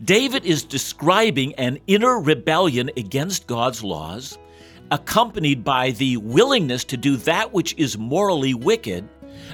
David 0.05 0.47
is 0.47 0.65
describing 0.65 1.55
an 1.57 1.79
inner 1.87 2.21
rebellion 2.21 2.91
against 2.97 3.47
God's 3.47 3.85
laws, 3.85 4.39
accompanied 4.91 5.63
by 5.63 5.91
the 5.91 6.17
willingness 6.17 6.85
to 6.85 6.97
do 6.97 7.17
that 7.19 7.53
which 7.53 7.75
is 7.77 7.99
morally 7.99 8.55
wicked, 8.55 9.09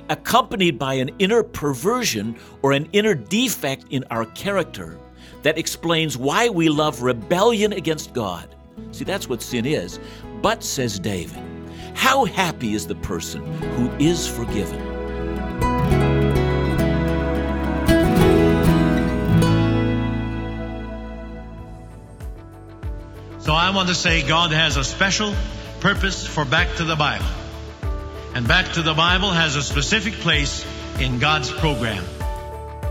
accompanied 0.08 0.78
by 0.78 0.94
an 0.94 1.10
inner 1.18 1.42
perversion 1.42 2.36
or 2.62 2.72
an 2.72 2.88
inner 2.92 3.14
defect 3.14 3.86
in 3.90 4.04
our 4.10 4.24
character 4.26 4.98
that 5.42 5.58
explains 5.58 6.16
why 6.16 6.48
we 6.48 6.68
love 6.68 7.02
rebellion 7.02 7.72
against 7.72 8.12
God. 8.12 8.54
See, 8.92 9.04
that's 9.04 9.28
what 9.28 9.42
sin 9.42 9.66
is. 9.66 9.98
But, 10.42 10.62
says 10.62 10.98
David, 10.98 11.42
how 11.94 12.24
happy 12.24 12.74
is 12.74 12.86
the 12.86 12.94
person 12.96 13.44
who 13.74 13.90
is 13.98 14.28
forgiven? 14.28 14.95
So 23.46 23.54
I 23.54 23.70
want 23.70 23.88
to 23.90 23.94
say 23.94 24.26
God 24.26 24.50
has 24.50 24.76
a 24.76 24.82
special 24.82 25.32
purpose 25.78 26.26
for 26.26 26.44
Back 26.44 26.78
to 26.78 26.84
the 26.84 26.96
Bible. 26.96 27.28
And 28.34 28.48
Back 28.48 28.72
to 28.72 28.82
the 28.82 28.92
Bible 28.92 29.30
has 29.30 29.54
a 29.54 29.62
specific 29.62 30.14
place 30.14 30.66
in 30.98 31.20
God's 31.20 31.52
program. 31.52 32.04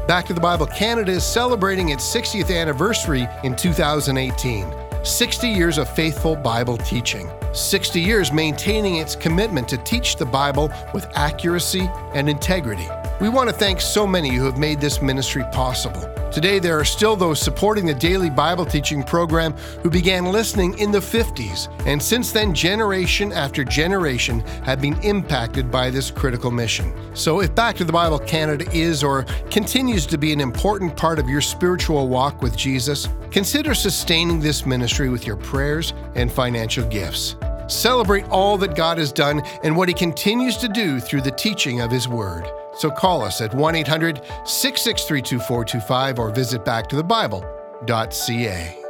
Back 0.08 0.28
to 0.28 0.34
the 0.34 0.40
Bible 0.40 0.66
Canada 0.66 1.12
is 1.12 1.26
celebrating 1.26 1.90
its 1.90 2.06
60th 2.06 2.58
anniversary 2.58 3.28
in 3.44 3.58
2018. 3.58 4.74
60 5.04 5.50
years 5.50 5.78
of 5.78 5.90
faithful 5.94 6.38
Bible 6.38 6.78
teaching. 6.78 7.30
60 7.52 8.00
years 8.00 8.32
maintaining 8.32 8.96
its 8.96 9.14
commitment 9.14 9.68
to 9.68 9.78
teach 9.80 10.16
the 10.16 10.26
Bible 10.26 10.72
with 10.94 11.06
accuracy 11.16 11.90
and 12.14 12.30
integrity. 12.30 12.88
We 13.22 13.30
want 13.30 13.50
to 13.50 13.56
thank 13.56 13.80
so 13.80 14.06
many 14.06 14.36
who 14.36 14.44
have 14.44 14.58
made 14.58 14.82
this 14.82 15.02
ministry 15.02 15.46
possible. 15.54 16.02
Today, 16.34 16.60
there 16.60 16.78
are 16.78 16.84
still 16.84 17.16
those 17.16 17.40
supporting 17.40 17.86
the 17.86 17.94
daily 17.94 18.30
Bible 18.30 18.66
teaching 18.66 19.02
program 19.02 19.54
who 19.82 19.90
began 19.90 20.26
listening 20.26 20.78
in 20.80 20.92
the 20.92 21.00
50s, 21.00 21.72
and 21.88 22.04
since 22.04 22.34
then, 22.34 22.54
generation 22.54 23.32
after 23.32 23.64
generation 23.64 24.42
have 24.66 24.82
been 24.82 25.02
impacted 25.02 25.72
by 25.72 25.90
this 25.90 26.12
critical 26.12 26.52
mission. 26.52 26.94
So, 27.16 27.40
if 27.40 27.56
Back 27.56 27.78
to 27.78 27.86
the 27.86 27.94
Bible 27.94 28.20
Canada 28.20 28.70
is 28.74 29.02
or 29.02 29.24
continues 29.50 30.06
to 30.08 30.18
be 30.18 30.34
an 30.34 30.42
important 30.42 30.98
part 30.98 31.18
of 31.18 31.30
your 31.30 31.40
spiritual 31.40 32.10
walk 32.10 32.42
with 32.42 32.58
Jesus, 32.58 33.08
consider 33.32 33.74
sustaining 33.74 34.42
this 34.42 34.66
ministry 34.66 35.08
with 35.08 35.26
your 35.26 35.38
prayers 35.38 35.94
and 36.16 36.30
financial 36.30 36.86
gifts. 36.90 37.38
Celebrate 37.68 38.26
all 38.26 38.58
that 38.58 38.76
God 38.76 38.98
has 38.98 39.14
done 39.14 39.42
and 39.64 39.78
what 39.78 39.88
He 39.88 39.94
continues 39.94 40.58
to 40.58 40.68
do 40.68 41.00
through 41.00 41.22
the 41.22 41.32
teaching 41.32 41.80
of 41.80 41.90
His 41.90 42.10
Word. 42.10 42.52
So 42.78 42.92
call 42.92 43.22
us 43.22 43.40
at 43.42 43.54
1 43.54 43.76
800 43.76 44.22
663 44.46 45.22
2425 45.22 46.20
or 46.20 46.30
visit 46.30 46.66
backtothebible.ca. 46.66 48.82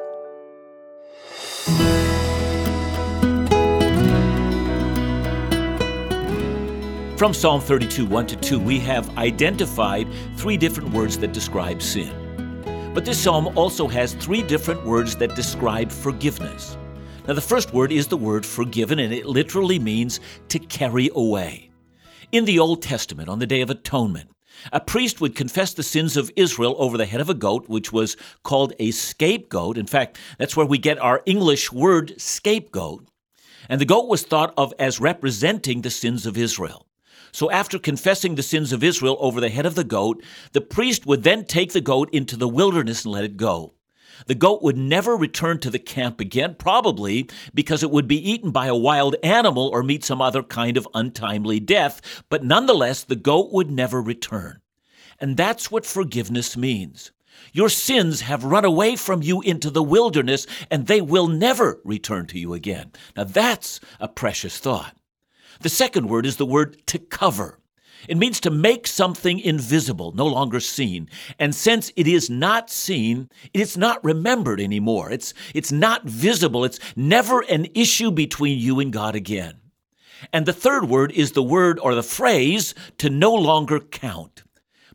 From 7.18 7.34
Psalm 7.34 7.62
32, 7.62 8.06
1 8.06 8.28
to 8.28 8.36
2, 8.36 8.60
we 8.60 8.78
have 8.80 9.18
identified 9.18 10.06
three 10.36 10.58
different 10.58 10.92
words 10.92 11.18
that 11.20 11.32
describe 11.32 11.82
sin. 11.82 12.12
But 12.94 13.06
this 13.06 13.18
psalm 13.18 13.58
also 13.58 13.88
has 13.88 14.14
three 14.16 14.42
different 14.42 14.86
words 14.86 15.16
that 15.16 15.34
describe 15.34 15.92
forgiveness. 15.92 16.78
Now, 17.26 17.34
the 17.34 17.42
first 17.42 17.74
word 17.74 17.94
is 17.94 18.08
the 18.08 18.18
word 18.18 18.46
forgiven, 18.46 19.00
and 19.00 19.14
it 19.14 19.26
literally 19.26 19.80
means 19.80 20.20
to 20.50 20.60
carry 20.60 21.10
away. 21.16 21.72
In 22.32 22.46
the 22.46 22.60
Old 22.60 22.82
Testament, 22.82 23.30
on 23.30 23.40
the 23.40 23.46
Day 23.46 23.62
of 23.62 23.70
Atonement, 23.70 24.30
a 24.72 24.80
priest 24.80 25.22
would 25.22 25.36
confess 25.36 25.74
the 25.74 25.84
sins 25.84 26.18
of 26.18 26.32
Israel 26.36 26.76
over 26.80 26.98
the 26.98 27.06
head 27.06 27.22
of 27.22 27.30
a 27.30 27.36
goat, 27.36 27.70
which 27.70 27.94
was 27.94 28.18
called 28.44 28.74
a 28.80 28.92
scapegoat. 28.92 29.78
In 29.78 29.86
fact, 29.86 30.18
that's 30.40 30.58
where 30.58 30.66
we 30.66 30.78
get 30.78 30.98
our 30.98 31.22
English 31.26 31.72
word 31.72 32.20
scapegoat. 32.20 33.08
And 33.70 33.80
the 33.80 33.86
goat 33.86 34.08
was 34.08 34.24
thought 34.24 34.54
of 34.58 34.74
as 34.80 35.00
representing 35.00 35.82
the 35.82 35.90
sins 35.92 36.26
of 36.26 36.38
Israel. 36.38 36.88
So 37.32 37.52
after 37.52 37.78
confessing 37.78 38.36
the 38.36 38.44
sins 38.44 38.72
of 38.72 38.84
Israel 38.84 39.18
over 39.20 39.40
the 39.40 39.50
head 39.50 39.66
of 39.66 39.76
the 39.76 39.84
goat, 39.84 40.24
the 40.54 40.62
priest 40.62 41.06
would 41.06 41.24
then 41.24 41.46
take 41.46 41.74
the 41.74 41.82
goat 41.82 42.10
into 42.12 42.38
the 42.38 42.48
wilderness 42.48 43.04
and 43.04 43.14
let 43.14 43.26
it 43.26 43.38
go. 43.38 43.75
The 44.28 44.36
goat 44.36 44.62
would 44.62 44.78
never 44.78 45.16
return 45.16 45.60
to 45.60 45.70
the 45.70 45.80
camp 45.80 46.20
again, 46.20 46.56
probably 46.56 47.30
because 47.54 47.84
it 47.84 47.92
would 47.92 48.08
be 48.08 48.32
eaten 48.32 48.52
by 48.52 48.68
a 48.68 48.76
wild 48.76 49.16
animal 49.24 49.68
or 49.68 49.84
meet 49.84 50.04
some 50.04 50.22
other 50.22 50.44
kind 50.44 50.78
of 50.78 50.88
untimely 50.94 51.60
death, 51.60 52.24
but 52.30 52.44
nonetheless, 52.44 53.04
the 53.04 53.16
goat 53.16 53.52
would 53.52 53.70
never 53.70 54.02
return. 54.02 54.62
And 55.20 55.38
that's 55.38 55.72
what 55.72 55.86
forgiveness 55.86 56.58
means. 56.58 57.12
Your 57.52 57.70
sins 57.70 58.22
have 58.22 58.44
run 58.44 58.66
away 58.66 58.96
from 58.96 59.22
you 59.22 59.42
into 59.42 59.70
the 59.70 59.84
wilderness, 59.84 60.48
and 60.72 60.88
they 60.88 61.02
will 61.02 61.28
never 61.28 61.82
return 61.84 62.28
to 62.28 62.40
you 62.40 62.54
again. 62.54 62.92
Now, 63.16 63.26
that's 63.26 63.80
a 64.00 64.08
precious 64.08 64.58
thought. 64.58 64.96
The 65.62 65.70
second 65.70 66.10
word 66.10 66.26
is 66.26 66.38
the 66.38 66.46
word 66.46 66.86
to 66.88 67.00
cover. 67.00 67.60
It 68.08 68.18
means 68.18 68.40
to 68.42 68.50
make 68.50 68.88
something 68.88 69.40
invisible, 69.40 70.12
no 70.14 70.26
longer 70.26 70.60
seen. 70.60 71.10
And 71.40 71.54
since 71.54 71.92
it 71.96 72.08
is 72.08 72.30
not 72.30 72.70
seen, 72.70 73.30
it 73.54 73.62
is 73.62 73.78
not 73.78 74.04
remembered 74.04 74.60
anymore. 74.60 75.12
It's, 75.12 75.34
it's 75.54 75.72
not 75.72 76.04
visible. 76.04 76.66
It's 76.66 76.80
never 76.96 77.42
an 77.42 77.68
issue 77.74 78.12
between 78.12 78.60
you 78.60 78.80
and 78.80 78.92
God 78.94 79.16
again. 79.16 79.56
And 80.32 80.46
the 80.46 80.54
third 80.54 80.90
word 80.90 81.12
is 81.12 81.34
the 81.34 81.44
word 81.44 81.80
or 81.80 81.94
the 81.94 82.04
phrase 82.04 82.74
to 82.98 83.10
no 83.10 83.34
longer 83.34 83.80
count. 83.80 84.44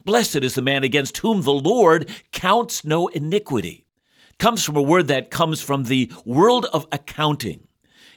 Blessed 0.05 0.37
is 0.37 0.55
the 0.55 0.62
man 0.62 0.83
against 0.83 1.19
whom 1.19 1.43
the 1.43 1.52
Lord 1.52 2.11
counts 2.33 2.85
no 2.85 3.09
iniquity. 3.09 3.87
Comes 4.38 4.64
from 4.64 4.76
a 4.76 4.83
word 4.83 5.09
that 5.09 5.31
comes 5.31 5.61
from 5.61 5.85
the 5.85 6.11
world 6.25 6.67
of 6.73 6.87
accounting. 6.90 7.69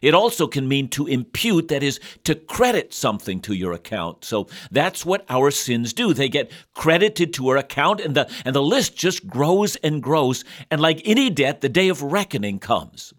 It 0.03 0.13
also 0.13 0.48
can 0.48 0.67
mean 0.67 0.89
to 0.89 1.07
impute, 1.07 1.69
that 1.69 1.81
is, 1.81 2.01
to 2.25 2.36
credit 2.36 2.93
something 2.93 3.39
to 3.41 3.53
your 3.53 3.72
account. 3.72 4.25
So 4.25 4.50
that's 4.69 5.05
what 5.05 5.25
our 5.29 5.50
sins 5.50 5.93
do. 5.93 6.13
They 6.13 6.27
get 6.27 6.51
credited 6.74 7.33
to 7.36 7.48
our 7.48 7.55
account, 7.55 8.01
and 8.01 8.13
the, 8.13 8.29
and 8.43 8.53
the 8.53 8.62
list 8.62 8.98
just 8.98 9.25
grows 9.25 9.77
and 9.77 10.03
grows. 10.03 10.43
And 10.69 10.81
like 10.81 11.01
any 11.05 11.29
debt, 11.29 11.62
the 11.62 11.69
day 11.69 11.88
of 11.88 12.03
reckoning 12.03 12.60
comes. 12.60 13.13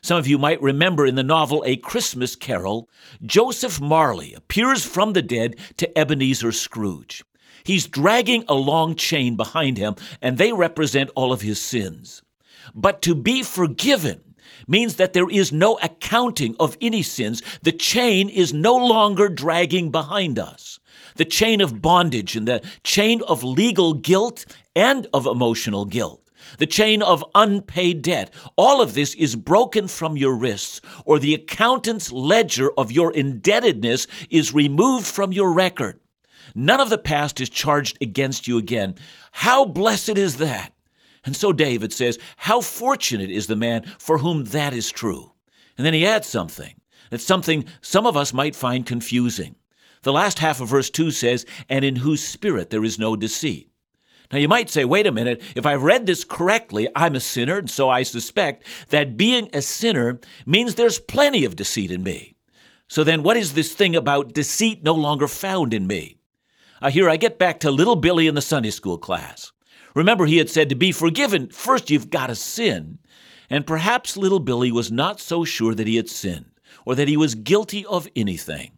Some 0.00 0.16
of 0.16 0.26
you 0.26 0.38
might 0.38 0.62
remember 0.62 1.04
in 1.04 1.14
the 1.14 1.22
novel 1.22 1.62
A 1.66 1.76
Christmas 1.76 2.34
Carol, 2.34 2.88
Joseph 3.22 3.78
Marley 3.78 4.32
appears 4.32 4.82
from 4.82 5.12
the 5.12 5.20
dead 5.20 5.56
to 5.76 5.98
Ebenezer 5.98 6.52
Scrooge. 6.52 7.22
He's 7.64 7.86
dragging 7.86 8.44
a 8.48 8.54
long 8.54 8.94
chain 8.94 9.36
behind 9.36 9.76
him, 9.76 9.94
and 10.22 10.38
they 10.38 10.54
represent 10.54 11.10
all 11.14 11.34
of 11.34 11.42
his 11.42 11.60
sins. 11.60 12.22
But 12.74 13.02
to 13.02 13.14
be 13.14 13.42
forgiven 13.42 14.22
means 14.70 14.96
that 14.96 15.12
there 15.12 15.28
is 15.28 15.52
no 15.52 15.78
accounting 15.82 16.56
of 16.58 16.78
any 16.80 17.02
sins. 17.02 17.42
The 17.62 17.72
chain 17.72 18.28
is 18.28 18.54
no 18.54 18.74
longer 18.76 19.28
dragging 19.28 19.90
behind 19.90 20.38
us. 20.38 20.78
The 21.16 21.24
chain 21.24 21.60
of 21.60 21.82
bondage 21.82 22.36
and 22.36 22.46
the 22.46 22.62
chain 22.84 23.20
of 23.28 23.44
legal 23.44 23.94
guilt 23.94 24.46
and 24.74 25.06
of 25.12 25.26
emotional 25.26 25.84
guilt. 25.84 26.22
The 26.58 26.66
chain 26.66 27.02
of 27.02 27.24
unpaid 27.34 28.02
debt. 28.02 28.32
All 28.56 28.80
of 28.80 28.94
this 28.94 29.14
is 29.14 29.36
broken 29.36 29.88
from 29.88 30.16
your 30.16 30.34
wrists, 30.34 30.80
or 31.04 31.18
the 31.18 31.34
accountant's 31.34 32.10
ledger 32.10 32.70
of 32.78 32.90
your 32.90 33.12
indebtedness 33.12 34.06
is 34.30 34.54
removed 34.54 35.06
from 35.06 35.32
your 35.32 35.52
record. 35.52 36.00
None 36.54 36.80
of 36.80 36.90
the 36.90 36.98
past 36.98 37.40
is 37.40 37.48
charged 37.48 37.98
against 38.00 38.48
you 38.48 38.58
again. 38.58 38.94
How 39.32 39.64
blessed 39.64 40.16
is 40.16 40.38
that? 40.38 40.72
And 41.24 41.36
so 41.36 41.52
David 41.52 41.92
says, 41.92 42.18
How 42.36 42.60
fortunate 42.60 43.30
is 43.30 43.46
the 43.46 43.56
man 43.56 43.84
for 43.98 44.18
whom 44.18 44.44
that 44.44 44.72
is 44.72 44.90
true. 44.90 45.32
And 45.76 45.86
then 45.86 45.94
he 45.94 46.06
adds 46.06 46.26
something 46.26 46.80
that's 47.10 47.24
something 47.24 47.64
some 47.80 48.06
of 48.06 48.16
us 48.16 48.32
might 48.32 48.56
find 48.56 48.86
confusing. 48.86 49.56
The 50.02 50.12
last 50.12 50.38
half 50.38 50.60
of 50.60 50.68
verse 50.68 50.88
2 50.88 51.10
says, 51.10 51.44
And 51.68 51.84
in 51.84 51.96
whose 51.96 52.22
spirit 52.22 52.70
there 52.70 52.84
is 52.84 52.98
no 52.98 53.16
deceit. 53.16 53.70
Now 54.32 54.38
you 54.38 54.48
might 54.48 54.70
say, 54.70 54.84
wait 54.84 55.08
a 55.08 55.12
minute, 55.12 55.42
if 55.56 55.66
I've 55.66 55.82
read 55.82 56.06
this 56.06 56.22
correctly, 56.22 56.88
I'm 56.94 57.16
a 57.16 57.20
sinner, 57.20 57.58
and 57.58 57.68
so 57.68 57.90
I 57.90 58.04
suspect 58.04 58.64
that 58.90 59.16
being 59.16 59.50
a 59.52 59.60
sinner 59.60 60.20
means 60.46 60.76
there's 60.76 61.00
plenty 61.00 61.44
of 61.44 61.56
deceit 61.56 61.90
in 61.90 62.04
me. 62.04 62.36
So 62.86 63.02
then 63.02 63.24
what 63.24 63.36
is 63.36 63.54
this 63.54 63.74
thing 63.74 63.96
about 63.96 64.32
deceit 64.32 64.84
no 64.84 64.94
longer 64.94 65.26
found 65.26 65.74
in 65.74 65.86
me? 65.86 66.18
Uh, 66.80 66.90
here 66.90 67.10
I 67.10 67.16
get 67.16 67.38
back 67.38 67.60
to 67.60 67.70
little 67.70 67.96
Billy 67.96 68.28
in 68.28 68.36
the 68.36 68.40
Sunday 68.40 68.70
school 68.70 68.98
class. 68.98 69.52
Remember, 69.94 70.26
he 70.26 70.38
had 70.38 70.50
said 70.50 70.68
to 70.68 70.74
be 70.74 70.92
forgiven, 70.92 71.48
first 71.48 71.90
you've 71.90 72.10
got 72.10 72.28
to 72.28 72.34
sin. 72.34 72.98
And 73.48 73.66
perhaps 73.66 74.16
little 74.16 74.38
Billy 74.38 74.70
was 74.70 74.92
not 74.92 75.20
so 75.20 75.44
sure 75.44 75.74
that 75.74 75.86
he 75.86 75.96
had 75.96 76.08
sinned 76.08 76.52
or 76.86 76.94
that 76.94 77.08
he 77.08 77.16
was 77.16 77.34
guilty 77.34 77.84
of 77.86 78.08
anything. 78.14 78.72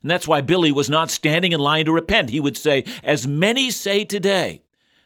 And 0.00 0.10
that's 0.10 0.28
why 0.28 0.40
Billy 0.40 0.72
was 0.72 0.90
not 0.90 1.10
standing 1.10 1.52
in 1.52 1.60
line 1.60 1.86
to 1.86 1.92
repent. 1.92 2.30
He 2.30 2.40
would 2.40 2.56
say, 2.56 2.84
as 3.02 3.26
many 3.26 3.70
say 3.70 4.04
today, 4.04 4.62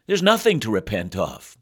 there's 0.06 0.22
nothing 0.22 0.60
to 0.60 0.70
repent 0.70 1.16
of. 1.16 1.56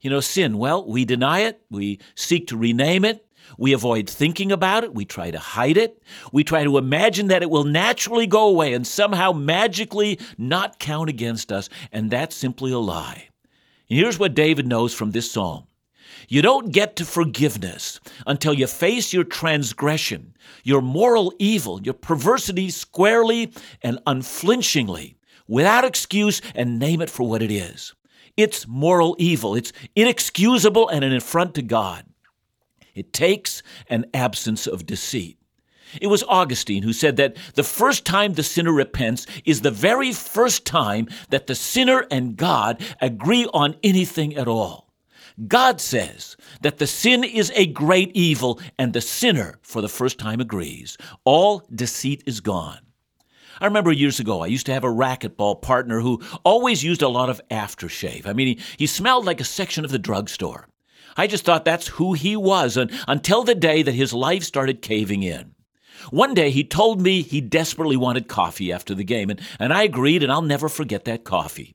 You 0.00 0.10
know, 0.10 0.20
sin, 0.20 0.58
well, 0.58 0.86
we 0.86 1.04
deny 1.04 1.40
it, 1.40 1.60
we 1.70 2.00
seek 2.14 2.46
to 2.48 2.56
rename 2.56 3.04
it, 3.04 3.26
we 3.58 3.72
avoid 3.72 4.08
thinking 4.08 4.52
about 4.52 4.84
it. 4.84 4.94
We 4.94 5.04
try 5.04 5.30
to 5.30 5.38
hide 5.38 5.76
it. 5.76 6.02
We 6.32 6.44
try 6.44 6.64
to 6.64 6.78
imagine 6.78 7.28
that 7.28 7.42
it 7.42 7.50
will 7.50 7.64
naturally 7.64 8.26
go 8.26 8.48
away 8.48 8.72
and 8.72 8.86
somehow 8.86 9.32
magically 9.32 10.18
not 10.38 10.78
count 10.78 11.08
against 11.08 11.50
us. 11.50 11.68
And 11.92 12.10
that's 12.10 12.36
simply 12.36 12.72
a 12.72 12.78
lie. 12.78 13.29
Here's 13.90 14.20
what 14.20 14.34
David 14.34 14.68
knows 14.68 14.94
from 14.94 15.10
this 15.10 15.30
psalm 15.30 15.66
you 16.28 16.42
don't 16.42 16.70
get 16.70 16.94
to 16.96 17.04
forgiveness 17.04 17.98
until 18.24 18.54
you 18.54 18.68
face 18.68 19.12
your 19.12 19.24
transgression, 19.24 20.36
your 20.62 20.80
moral 20.80 21.32
evil, 21.40 21.82
your 21.82 21.94
perversity 21.94 22.70
squarely 22.70 23.52
and 23.82 23.98
unflinchingly, 24.06 25.16
without 25.48 25.84
excuse, 25.84 26.40
and 26.54 26.78
name 26.78 27.00
it 27.00 27.10
for 27.10 27.28
what 27.28 27.42
it 27.42 27.50
is. 27.50 27.94
It's 28.36 28.68
moral 28.68 29.16
evil. 29.18 29.56
It's 29.56 29.72
inexcusable 29.96 30.88
and 30.88 31.04
an 31.04 31.12
affront 31.12 31.56
to 31.56 31.62
God. 31.62 32.04
It 32.94 33.12
takes 33.12 33.64
an 33.88 34.06
absence 34.14 34.68
of 34.68 34.86
deceit. 34.86 35.39
It 36.00 36.08
was 36.08 36.24
Augustine 36.28 36.82
who 36.82 36.92
said 36.92 37.16
that 37.16 37.36
the 37.54 37.62
first 37.62 38.04
time 38.04 38.34
the 38.34 38.42
sinner 38.42 38.72
repents 38.72 39.26
is 39.44 39.60
the 39.60 39.70
very 39.70 40.12
first 40.12 40.64
time 40.64 41.08
that 41.30 41.46
the 41.46 41.54
sinner 41.54 42.06
and 42.10 42.36
God 42.36 42.82
agree 43.00 43.46
on 43.52 43.76
anything 43.82 44.36
at 44.36 44.48
all. 44.48 44.90
God 45.46 45.80
says 45.80 46.36
that 46.60 46.78
the 46.78 46.86
sin 46.86 47.24
is 47.24 47.50
a 47.54 47.66
great 47.66 48.10
evil, 48.14 48.60
and 48.78 48.92
the 48.92 49.00
sinner, 49.00 49.58
for 49.62 49.80
the 49.80 49.88
first 49.88 50.18
time, 50.18 50.40
agrees. 50.40 50.98
All 51.24 51.62
deceit 51.74 52.22
is 52.26 52.40
gone. 52.40 52.80
I 53.60 53.66
remember 53.66 53.92
years 53.92 54.20
ago, 54.20 54.42
I 54.42 54.46
used 54.46 54.66
to 54.66 54.72
have 54.72 54.84
a 54.84 54.88
racquetball 54.88 55.60
partner 55.60 56.00
who 56.00 56.22
always 56.44 56.82
used 56.82 57.02
a 57.02 57.08
lot 57.08 57.30
of 57.30 57.40
aftershave. 57.50 58.26
I 58.26 58.32
mean, 58.32 58.48
he, 58.48 58.64
he 58.78 58.86
smelled 58.86 59.24
like 59.24 59.40
a 59.40 59.44
section 59.44 59.84
of 59.84 59.90
the 59.90 59.98
drugstore. 59.98 60.68
I 61.16 61.26
just 61.26 61.44
thought 61.44 61.64
that's 61.64 61.88
who 61.88 62.14
he 62.14 62.36
was 62.36 62.76
and, 62.76 62.90
until 63.06 63.42
the 63.44 63.54
day 63.54 63.82
that 63.82 63.92
his 63.92 64.14
life 64.14 64.44
started 64.44 64.82
caving 64.82 65.22
in. 65.22 65.54
One 66.10 66.34
day 66.34 66.50
he 66.50 66.64
told 66.64 67.00
me 67.00 67.22
he 67.22 67.40
desperately 67.40 67.96
wanted 67.96 68.28
coffee 68.28 68.72
after 68.72 68.94
the 68.94 69.04
game, 69.04 69.30
and, 69.30 69.40
and 69.58 69.72
I 69.72 69.82
agreed, 69.82 70.22
and 70.22 70.32
I'll 70.32 70.42
never 70.42 70.68
forget 70.68 71.04
that 71.04 71.24
coffee. 71.24 71.74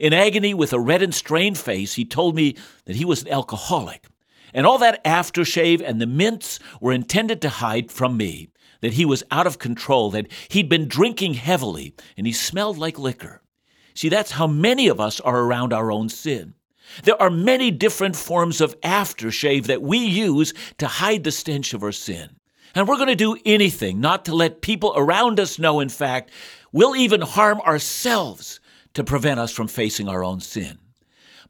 In 0.00 0.12
agony, 0.12 0.54
with 0.54 0.72
a 0.72 0.80
red 0.80 1.02
and 1.02 1.14
strained 1.14 1.58
face, 1.58 1.94
he 1.94 2.04
told 2.04 2.34
me 2.34 2.56
that 2.84 2.96
he 2.96 3.04
was 3.04 3.22
an 3.22 3.28
alcoholic. 3.28 4.06
And 4.52 4.66
all 4.66 4.78
that 4.78 5.04
aftershave 5.04 5.82
and 5.82 6.00
the 6.00 6.06
mints 6.06 6.58
were 6.80 6.92
intended 6.92 7.42
to 7.42 7.48
hide 7.48 7.90
from 7.90 8.16
me 8.16 8.48
that 8.80 8.94
he 8.94 9.04
was 9.04 9.24
out 9.30 9.46
of 9.46 9.58
control, 9.58 10.10
that 10.10 10.26
he'd 10.48 10.68
been 10.68 10.88
drinking 10.88 11.34
heavily, 11.34 11.94
and 12.16 12.26
he 12.26 12.32
smelled 12.32 12.78
like 12.78 12.98
liquor. 12.98 13.42
See, 13.94 14.08
that's 14.08 14.32
how 14.32 14.46
many 14.46 14.88
of 14.88 15.00
us 15.00 15.20
are 15.20 15.40
around 15.40 15.72
our 15.72 15.90
own 15.90 16.08
sin. 16.08 16.54
There 17.02 17.20
are 17.20 17.30
many 17.30 17.70
different 17.70 18.16
forms 18.16 18.60
of 18.60 18.80
aftershave 18.82 19.64
that 19.64 19.82
we 19.82 19.98
use 19.98 20.54
to 20.78 20.86
hide 20.86 21.24
the 21.24 21.32
stench 21.32 21.74
of 21.74 21.82
our 21.82 21.92
sin. 21.92 22.36
And 22.76 22.86
we're 22.86 22.96
going 22.96 23.08
to 23.08 23.16
do 23.16 23.38
anything 23.46 24.02
not 24.02 24.26
to 24.26 24.34
let 24.34 24.60
people 24.60 24.92
around 24.94 25.40
us 25.40 25.58
know, 25.58 25.80
in 25.80 25.88
fact, 25.88 26.30
we'll 26.72 26.94
even 26.94 27.22
harm 27.22 27.58
ourselves 27.62 28.60
to 28.92 29.02
prevent 29.02 29.40
us 29.40 29.50
from 29.50 29.66
facing 29.66 30.10
our 30.10 30.22
own 30.22 30.40
sin. 30.40 30.78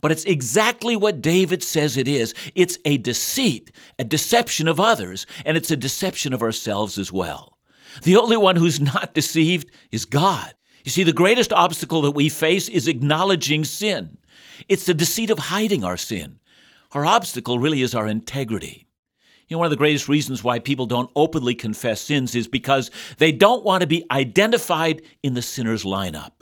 But 0.00 0.12
it's 0.12 0.24
exactly 0.24 0.94
what 0.94 1.20
David 1.20 1.64
says 1.64 1.96
it 1.96 2.06
is 2.06 2.32
it's 2.54 2.78
a 2.84 2.98
deceit, 2.98 3.72
a 3.98 4.04
deception 4.04 4.68
of 4.68 4.78
others, 4.78 5.26
and 5.44 5.56
it's 5.56 5.72
a 5.72 5.76
deception 5.76 6.32
of 6.32 6.42
ourselves 6.42 6.96
as 6.96 7.10
well. 7.10 7.58
The 8.04 8.16
only 8.16 8.36
one 8.36 8.54
who's 8.54 8.78
not 8.80 9.12
deceived 9.12 9.68
is 9.90 10.04
God. 10.04 10.54
You 10.84 10.92
see, 10.92 11.02
the 11.02 11.12
greatest 11.12 11.52
obstacle 11.52 12.02
that 12.02 12.12
we 12.12 12.28
face 12.28 12.68
is 12.68 12.86
acknowledging 12.86 13.64
sin. 13.64 14.18
It's 14.68 14.86
the 14.86 14.94
deceit 14.94 15.30
of 15.30 15.40
hiding 15.40 15.82
our 15.82 15.96
sin. 15.96 16.38
Our 16.92 17.04
obstacle 17.04 17.58
really 17.58 17.82
is 17.82 17.96
our 17.96 18.06
integrity. 18.06 18.85
You 19.48 19.54
know, 19.54 19.58
one 19.58 19.66
of 19.66 19.70
the 19.70 19.76
greatest 19.76 20.08
reasons 20.08 20.42
why 20.42 20.58
people 20.58 20.86
don't 20.86 21.10
openly 21.14 21.54
confess 21.54 22.00
sins 22.00 22.34
is 22.34 22.48
because 22.48 22.90
they 23.18 23.30
don't 23.30 23.64
want 23.64 23.82
to 23.82 23.86
be 23.86 24.04
identified 24.10 25.02
in 25.22 25.34
the 25.34 25.42
sinner's 25.42 25.84
lineup. 25.84 26.32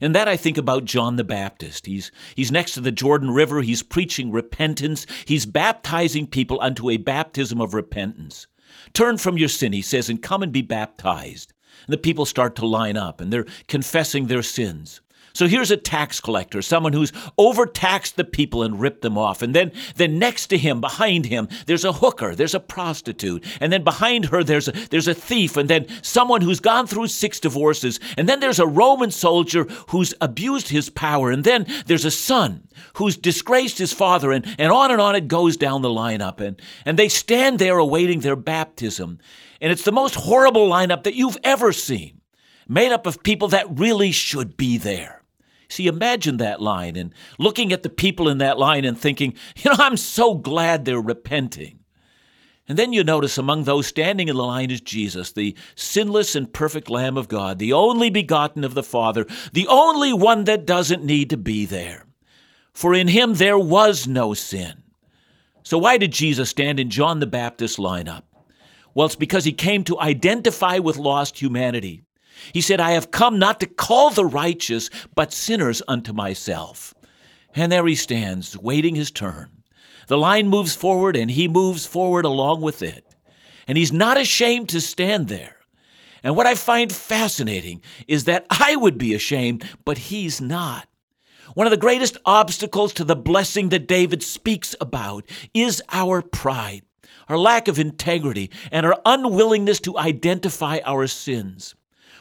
And 0.00 0.14
that 0.14 0.28
I 0.28 0.36
think 0.36 0.58
about 0.58 0.84
John 0.84 1.16
the 1.16 1.24
Baptist. 1.24 1.86
He's, 1.86 2.12
he's 2.36 2.52
next 2.52 2.72
to 2.72 2.80
the 2.80 2.92
Jordan 2.92 3.30
River. 3.30 3.62
He's 3.62 3.82
preaching 3.82 4.30
repentance. 4.30 5.06
He's 5.24 5.46
baptizing 5.46 6.26
people 6.26 6.60
unto 6.60 6.90
a 6.90 6.98
baptism 6.98 7.60
of 7.60 7.74
repentance. 7.74 8.46
Turn 8.92 9.16
from 9.16 9.38
your 9.38 9.48
sin, 9.48 9.72
he 9.72 9.82
says, 9.82 10.08
and 10.08 10.22
come 10.22 10.42
and 10.42 10.52
be 10.52 10.62
baptized. 10.62 11.52
And 11.86 11.92
the 11.92 11.98
people 11.98 12.26
start 12.26 12.56
to 12.56 12.66
line 12.66 12.96
up 12.96 13.20
and 13.20 13.32
they're 13.32 13.46
confessing 13.68 14.26
their 14.26 14.42
sins. 14.42 15.00
So 15.36 15.46
here's 15.46 15.70
a 15.70 15.76
tax 15.76 16.18
collector, 16.18 16.62
someone 16.62 16.94
who's 16.94 17.12
overtaxed 17.36 18.16
the 18.16 18.24
people 18.24 18.62
and 18.62 18.80
ripped 18.80 19.02
them 19.02 19.18
off. 19.18 19.42
And 19.42 19.54
then, 19.54 19.70
then 19.96 20.18
next 20.18 20.46
to 20.46 20.56
him, 20.56 20.80
behind 20.80 21.26
him, 21.26 21.48
there's 21.66 21.84
a 21.84 21.92
hooker, 21.92 22.34
there's 22.34 22.54
a 22.54 22.60
prostitute. 22.60 23.44
And 23.60 23.70
then 23.70 23.84
behind 23.84 24.24
her, 24.26 24.42
there's 24.42 24.68
a, 24.68 24.72
there's 24.72 25.08
a 25.08 25.12
thief. 25.12 25.58
And 25.58 25.68
then 25.68 25.88
someone 26.00 26.40
who's 26.40 26.58
gone 26.58 26.86
through 26.86 27.08
six 27.08 27.38
divorces. 27.38 28.00
And 28.16 28.26
then 28.26 28.40
there's 28.40 28.58
a 28.58 28.66
Roman 28.66 29.10
soldier 29.10 29.64
who's 29.90 30.14
abused 30.22 30.70
his 30.70 30.88
power. 30.88 31.30
And 31.30 31.44
then 31.44 31.66
there's 31.84 32.06
a 32.06 32.10
son 32.10 32.66
who's 32.94 33.18
disgraced 33.18 33.76
his 33.76 33.92
father. 33.92 34.32
And, 34.32 34.46
and 34.58 34.72
on 34.72 34.90
and 34.90 35.02
on 35.02 35.16
it 35.16 35.28
goes 35.28 35.58
down 35.58 35.82
the 35.82 35.90
lineup. 35.90 36.40
And, 36.40 36.62
and 36.86 36.98
they 36.98 37.10
stand 37.10 37.58
there 37.58 37.76
awaiting 37.76 38.20
their 38.20 38.36
baptism. 38.36 39.18
And 39.60 39.70
it's 39.70 39.84
the 39.84 39.92
most 39.92 40.14
horrible 40.14 40.66
lineup 40.66 41.02
that 41.02 41.14
you've 41.14 41.36
ever 41.44 41.74
seen, 41.74 42.22
made 42.66 42.90
up 42.90 43.06
of 43.06 43.22
people 43.22 43.48
that 43.48 43.78
really 43.78 44.12
should 44.12 44.56
be 44.56 44.78
there. 44.78 45.15
See, 45.68 45.86
imagine 45.86 46.36
that 46.38 46.60
line 46.60 46.96
and 46.96 47.12
looking 47.38 47.72
at 47.72 47.82
the 47.82 47.88
people 47.88 48.28
in 48.28 48.38
that 48.38 48.58
line 48.58 48.84
and 48.84 48.98
thinking, 48.98 49.34
you 49.56 49.70
know, 49.70 49.76
I'm 49.78 49.96
so 49.96 50.34
glad 50.34 50.84
they're 50.84 51.00
repenting. 51.00 51.80
And 52.68 52.76
then 52.76 52.92
you 52.92 53.04
notice 53.04 53.38
among 53.38 53.64
those 53.64 53.86
standing 53.86 54.28
in 54.28 54.36
the 54.36 54.42
line 54.42 54.72
is 54.72 54.80
Jesus, 54.80 55.32
the 55.32 55.56
sinless 55.76 56.34
and 56.34 56.52
perfect 56.52 56.90
Lamb 56.90 57.16
of 57.16 57.28
God, 57.28 57.58
the 57.58 57.72
only 57.72 58.10
begotten 58.10 58.64
of 58.64 58.74
the 58.74 58.82
Father, 58.82 59.24
the 59.52 59.68
only 59.68 60.12
one 60.12 60.44
that 60.44 60.66
doesn't 60.66 61.04
need 61.04 61.30
to 61.30 61.36
be 61.36 61.64
there. 61.64 62.06
For 62.72 62.92
in 62.92 63.08
him 63.08 63.34
there 63.34 63.58
was 63.58 64.08
no 64.08 64.34
sin. 64.34 64.82
So 65.62 65.78
why 65.78 65.96
did 65.96 66.12
Jesus 66.12 66.50
stand 66.50 66.80
in 66.80 66.90
John 66.90 67.20
the 67.20 67.26
Baptist 67.26 67.78
lineup? 67.78 68.22
Well, 68.94 69.06
it's 69.06 69.16
because 69.16 69.44
he 69.44 69.52
came 69.52 69.84
to 69.84 70.00
identify 70.00 70.78
with 70.78 70.96
lost 70.96 71.40
humanity. 71.40 72.05
He 72.52 72.60
said, 72.60 72.80
I 72.80 72.92
have 72.92 73.10
come 73.10 73.38
not 73.38 73.60
to 73.60 73.66
call 73.66 74.10
the 74.10 74.24
righteous, 74.24 74.90
but 75.14 75.32
sinners 75.32 75.82
unto 75.88 76.12
myself. 76.12 76.94
And 77.54 77.72
there 77.72 77.86
he 77.86 77.94
stands, 77.94 78.56
waiting 78.58 78.94
his 78.94 79.10
turn. 79.10 79.50
The 80.08 80.18
line 80.18 80.48
moves 80.48 80.76
forward, 80.76 81.16
and 81.16 81.30
he 81.30 81.48
moves 81.48 81.86
forward 81.86 82.24
along 82.24 82.60
with 82.60 82.82
it. 82.82 83.04
And 83.66 83.76
he's 83.76 83.92
not 83.92 84.20
ashamed 84.20 84.68
to 84.70 84.80
stand 84.80 85.28
there. 85.28 85.56
And 86.22 86.36
what 86.36 86.46
I 86.46 86.54
find 86.54 86.92
fascinating 86.92 87.82
is 88.06 88.24
that 88.24 88.46
I 88.50 88.76
would 88.76 88.98
be 88.98 89.14
ashamed, 89.14 89.68
but 89.84 89.98
he's 89.98 90.40
not. 90.40 90.88
One 91.54 91.66
of 91.66 91.70
the 91.70 91.76
greatest 91.76 92.18
obstacles 92.24 92.92
to 92.94 93.04
the 93.04 93.16
blessing 93.16 93.70
that 93.70 93.88
David 93.88 94.22
speaks 94.22 94.74
about 94.80 95.24
is 95.54 95.82
our 95.92 96.20
pride, 96.20 96.82
our 97.28 97.38
lack 97.38 97.68
of 97.68 97.78
integrity, 97.78 98.50
and 98.70 98.84
our 98.84 99.00
unwillingness 99.06 99.80
to 99.80 99.96
identify 99.98 100.80
our 100.84 101.06
sins. 101.06 101.74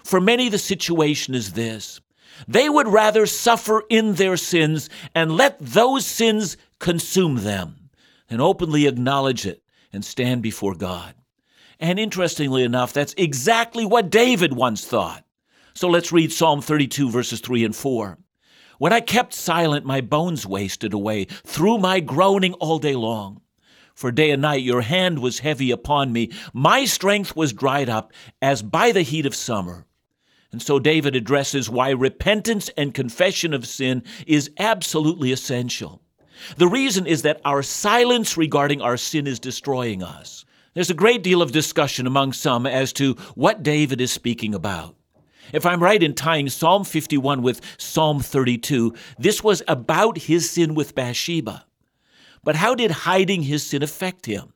For 0.06 0.22
many, 0.22 0.50
the 0.50 0.60
situation 0.60 1.34
is 1.34 1.54
this 1.54 2.00
they 2.48 2.70
would 2.70 2.88
rather 2.88 3.26
suffer 3.26 3.84
in 3.90 4.14
their 4.14 4.38
sins 4.38 4.88
and 5.16 5.36
let 5.36 5.58
those 5.60 6.06
sins 6.06 6.58
consume 6.80 7.38
them 7.38 7.90
than 8.28 8.40
openly 8.40 8.86
acknowledge 8.86 9.48
it 9.48 9.64
and 9.92 10.06
stand 10.06 10.44
before 10.44 10.76
God. 10.76 11.16
And 11.80 12.00
interestingly 12.00 12.62
enough, 12.62 12.94
that's 12.94 13.16
exactly 13.18 13.84
what 13.84 14.12
David 14.12 14.54
once 14.54 14.86
thought. 14.86 15.26
So 15.74 15.88
let's 15.88 16.12
read 16.12 16.32
Psalm 16.32 16.62
32, 16.62 17.10
verses 17.10 17.40
3 17.40 17.66
and 17.66 17.76
4. 17.76 18.20
When 18.78 18.94
I 18.94 19.02
kept 19.02 19.34
silent, 19.34 19.86
my 19.86 20.02
bones 20.02 20.46
wasted 20.46 20.94
away 20.94 21.26
through 21.26 21.80
my 21.80 22.00
groaning 22.00 22.54
all 22.54 22.78
day 22.78 22.96
long. 22.96 23.42
For 23.96 24.12
day 24.12 24.30
and 24.30 24.42
night 24.42 24.62
your 24.62 24.82
hand 24.82 25.20
was 25.20 25.40
heavy 25.40 25.72
upon 25.72 26.14
me. 26.14 26.32
My 26.54 26.86
strength 26.86 27.36
was 27.36 27.54
dried 27.54 27.90
up 27.90 28.12
as 28.40 28.62
by 28.62 28.92
the 28.92 29.02
heat 29.02 29.26
of 29.26 29.34
summer. 29.34 29.86
And 30.56 30.62
so 30.62 30.80
David 30.80 31.18
addresses 31.18 31.70
why 31.70 31.90
repentance 31.90 32.70
and 32.78 32.94
confession 32.94 33.54
of 33.54 33.68
sin 33.68 34.04
is 34.26 34.50
absolutely 34.58 35.34
essential. 35.34 36.02
The 36.56 36.70
reason 36.70 37.06
is 37.06 37.24
that 37.24 37.42
our 37.44 37.62
silence 37.62 38.38
regarding 38.38 38.82
our 38.82 38.96
sin 38.96 39.28
is 39.28 39.38
destroying 39.38 40.02
us. 40.02 40.46
There's 40.74 40.90
a 40.90 40.94
great 40.94 41.24
deal 41.24 41.42
of 41.42 41.52
discussion 41.52 42.08
among 42.08 42.32
some 42.32 42.66
as 42.66 42.94
to 42.94 43.16
what 43.36 43.64
David 43.64 44.00
is 44.00 44.14
speaking 44.14 44.56
about. 44.56 44.96
If 45.52 45.66
I'm 45.66 45.84
right 45.84 46.02
in 46.02 46.14
tying 46.14 46.48
Psalm 46.48 46.86
51 46.86 47.42
with 47.42 47.60
Psalm 47.78 48.22
32, 48.22 48.94
this 49.20 49.44
was 49.44 49.62
about 49.68 50.20
his 50.20 50.50
sin 50.50 50.74
with 50.74 50.96
Bathsheba. 50.96 51.66
But 52.46 52.56
how 52.56 52.76
did 52.76 52.92
hiding 52.92 53.42
his 53.42 53.62
sin 53.68 53.84
affect 53.84 54.26
him? 54.26 54.54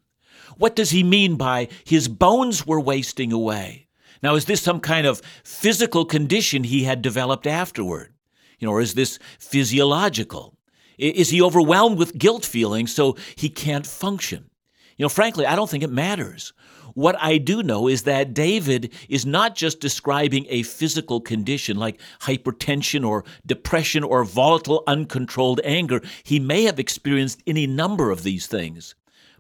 What 0.56 0.78
does 0.78 0.92
he 0.92 1.04
mean 1.04 1.36
by 1.36 1.68
his 1.84 2.08
bones 2.08 2.66
were 2.66 2.80
wasting 2.80 3.34
away? 3.34 3.88
Now, 4.21 4.36
is 4.36 4.45
this 4.45 4.62
some 4.62 4.79
kind 4.79 5.08
of 5.08 5.21
physical 5.43 6.05
condition 6.05 6.63
he 6.63 6.84
had 6.84 7.01
developed 7.01 7.47
afterward? 7.47 8.13
You 8.60 8.67
know, 8.67 8.73
or 8.73 8.82
is 8.82 8.93
this 8.93 9.19
physiological? 9.39 10.58
Is 10.97 11.29
he 11.29 11.41
overwhelmed 11.41 11.97
with 11.97 12.17
guilt 12.17 12.45
feelings 12.45 12.93
so 12.93 13.15
he 13.36 13.49
can't 13.49 13.88
function? 13.88 14.49
You 14.97 15.05
know, 15.05 15.10
frankly, 15.10 15.45
I 15.45 15.55
don't 15.55 15.69
think 15.69 15.84
it 15.84 15.89
matters. 15.89 16.51
What 16.93 17.15
I 17.21 17.38
do 17.38 17.63
know 17.63 17.88
is 17.88 18.03
that 18.03 18.34
David 18.34 18.91
is 19.08 19.25
not 19.25 19.55
just 19.55 19.79
describing 19.79 20.45
a 20.49 20.63
physical 20.63 21.21
condition 21.21 21.77
like 21.77 22.01
hypertension 22.19 23.08
or 23.08 23.23
depression 23.45 24.03
or 24.03 24.25
volatile, 24.25 24.84
uncontrolled 24.88 25.62
anger. 25.63 26.01
He 26.23 26.39
may 26.39 26.63
have 26.63 26.79
experienced 26.79 27.41
any 27.47 27.65
number 27.65 28.12
of 28.12 28.23
these 28.23 28.47
things. 28.47 28.95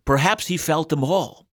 Perhaps 0.05 0.47
he 0.47 0.55
felt 0.55 0.87
them 0.87 1.03
all. 1.03 1.48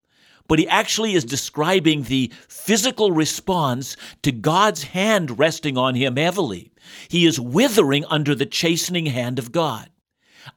But 0.49 0.59
he 0.59 0.69
actually 0.69 1.15
is 1.15 1.25
describing 1.25 2.03
the 2.03 2.33
physical 2.49 3.13
response 3.13 3.97
to 4.23 4.33
God's 4.33 4.85
hand 4.85 5.39
resting 5.39 5.77
on 5.77 5.95
him 5.95 6.17
heavily. 6.17 6.73
He 7.09 7.27
is 7.27 7.41
withering 7.41 8.05
under 8.07 8.35
the 8.35 8.47
chastening 8.47 9.07
hand 9.07 9.39
of 9.39 9.53
God. 9.53 9.91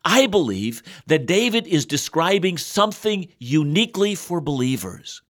I 0.06 0.28
believe 0.28 0.84
that 1.08 1.26
David 1.26 1.66
is 1.68 1.86
describing 1.86 2.58
something 2.58 3.28
uniquely 3.40 4.16
for 4.16 4.40
believers. 4.40 5.22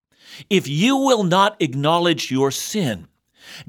If 0.50 0.68
you 0.68 0.98
will 0.98 1.24
not 1.24 1.56
acknowledge 1.62 2.32
your 2.32 2.52
sin, 2.52 3.08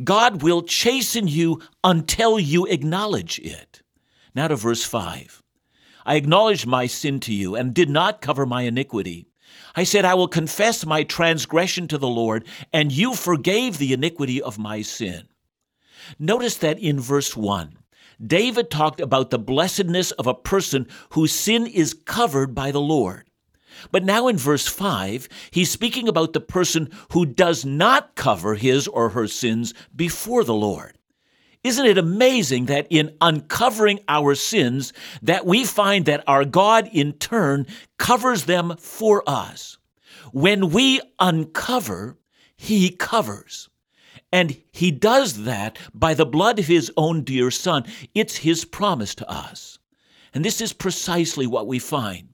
God 0.02 0.42
will 0.42 0.62
chasten 0.62 1.28
you 1.28 1.62
until 1.84 2.38
you 2.38 2.66
acknowledge 2.66 3.38
it. 3.38 3.82
Now 4.34 4.48
to 4.48 4.56
verse 4.56 4.84
5. 4.84 5.42
I 6.04 6.16
acknowledged 6.16 6.66
my 6.66 6.86
sin 6.86 7.20
to 7.20 7.34
you 7.34 7.54
and 7.54 7.74
did 7.74 7.90
not 7.90 8.20
cover 8.20 8.46
my 8.46 8.62
iniquity. 8.62 9.29
I 9.74 9.84
said, 9.84 10.04
I 10.04 10.14
will 10.14 10.28
confess 10.28 10.84
my 10.84 11.02
transgression 11.02 11.88
to 11.88 11.98
the 11.98 12.08
Lord, 12.08 12.46
and 12.72 12.92
you 12.92 13.14
forgave 13.14 13.78
the 13.78 13.92
iniquity 13.92 14.42
of 14.42 14.58
my 14.58 14.82
sin. 14.82 15.28
Notice 16.18 16.56
that 16.56 16.78
in 16.78 16.98
verse 16.98 17.36
1, 17.36 17.76
David 18.24 18.70
talked 18.70 19.00
about 19.00 19.30
the 19.30 19.38
blessedness 19.38 20.10
of 20.12 20.26
a 20.26 20.34
person 20.34 20.86
whose 21.10 21.32
sin 21.32 21.66
is 21.66 21.94
covered 21.94 22.54
by 22.54 22.70
the 22.70 22.80
Lord. 22.80 23.30
But 23.90 24.04
now 24.04 24.28
in 24.28 24.36
verse 24.36 24.66
5, 24.66 25.28
he's 25.50 25.70
speaking 25.70 26.08
about 26.08 26.32
the 26.32 26.40
person 26.40 26.90
who 27.12 27.24
does 27.24 27.64
not 27.64 28.14
cover 28.14 28.54
his 28.56 28.86
or 28.88 29.10
her 29.10 29.26
sins 29.26 29.72
before 29.94 30.44
the 30.44 30.54
Lord. 30.54 30.98
Isn't 31.62 31.86
it 31.86 31.98
amazing 31.98 32.66
that 32.66 32.86
in 32.88 33.16
uncovering 33.20 34.00
our 34.08 34.34
sins 34.34 34.94
that 35.22 35.44
we 35.44 35.64
find 35.64 36.06
that 36.06 36.24
our 36.26 36.44
God 36.44 36.88
in 36.90 37.12
turn 37.14 37.66
covers 37.98 38.44
them 38.44 38.76
for 38.78 39.22
us? 39.26 39.76
When 40.32 40.70
we 40.70 41.00
uncover, 41.18 42.16
he 42.56 42.90
covers. 42.90 43.68
And 44.32 44.56
he 44.72 44.90
does 44.90 45.44
that 45.44 45.78
by 45.92 46.14
the 46.14 46.26
blood 46.26 46.58
of 46.58 46.66
his 46.66 46.90
own 46.96 47.24
dear 47.24 47.50
son. 47.50 47.84
It's 48.14 48.36
his 48.36 48.64
promise 48.64 49.14
to 49.16 49.30
us. 49.30 49.78
And 50.32 50.44
this 50.44 50.60
is 50.60 50.72
precisely 50.72 51.46
what 51.46 51.66
we 51.66 51.78
find. 51.78 52.28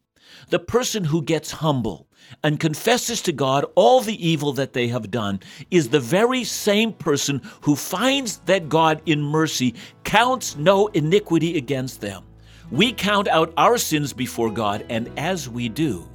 The 0.51 0.59
person 0.59 1.05
who 1.05 1.23
gets 1.23 1.51
humble 1.51 2.09
and 2.43 2.61
confesses 2.61 3.23
to 3.23 3.33
God 3.33 3.65
all 3.75 4.01
the 4.01 4.27
evil 4.27 4.53
that 4.55 4.73
they 4.73 4.89
have 4.89 5.11
done 5.11 5.41
is 5.71 5.89
the 5.89 6.01
very 6.01 6.45
same 6.45 6.93
person 6.93 7.41
who 7.62 7.77
finds 7.77 8.39
that 8.47 8.69
God 8.69 9.03
in 9.07 9.23
mercy 9.23 9.75
counts 10.05 10.57
no 10.57 10.89
iniquity 10.89 11.57
against 11.57 12.01
them. 12.01 12.25
We 12.71 12.93
count 12.93 13.29
out 13.29 13.53
our 13.57 13.79
sins 13.79 14.12
before 14.12 14.51
God, 14.51 14.85
and 14.89 15.11
as 15.17 15.49
we 15.49 15.69
do, 15.69 16.09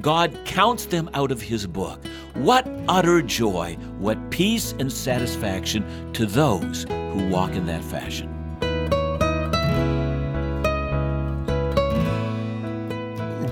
God 0.00 0.36
counts 0.44 0.86
them 0.86 1.08
out 1.14 1.30
of 1.30 1.40
His 1.40 1.66
book. 1.66 2.04
What 2.34 2.68
utter 2.88 3.22
joy, 3.22 3.76
what 3.98 4.30
peace 4.30 4.74
and 4.80 4.92
satisfaction 4.92 6.12
to 6.14 6.26
those 6.26 6.84
who 6.88 7.28
walk 7.28 7.52
in 7.52 7.66
that 7.66 7.84
fashion. 7.84 8.33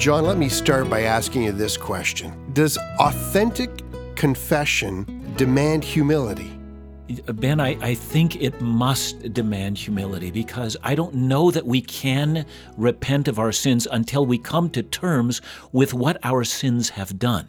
John, 0.03 0.25
let 0.25 0.37
me 0.37 0.49
start 0.49 0.91
by 0.91 1.03
asking 1.03 1.45
you 1.45 1.53
this 1.53 1.77
question 1.77 2.35
Does 2.55 2.77
authentic 2.99 3.71
confession 4.17 5.07
demand 5.37 5.85
humility? 5.85 6.59
Ben, 7.27 7.61
I, 7.61 7.79
I 7.81 7.95
think 7.95 8.43
it 8.43 8.61
must 8.61 9.33
demand 9.33 9.79
humility 9.79 10.33
because 10.33 10.77
I 10.83 10.97
don't 10.97 11.15
know 11.15 11.53
that 11.53 11.65
we 11.65 11.81
can 11.81 12.47
repent 12.77 13.29
of 13.29 13.39
our 13.39 13.53
sins 13.53 13.87
until 13.93 14.27
we 14.27 14.39
come 14.39 14.71
to 14.71 14.83
terms 14.83 15.41
with 15.71 15.95
what 15.95 16.19
our 16.25 16.43
sins 16.43 16.89
have 16.89 17.21
done. 17.21 17.47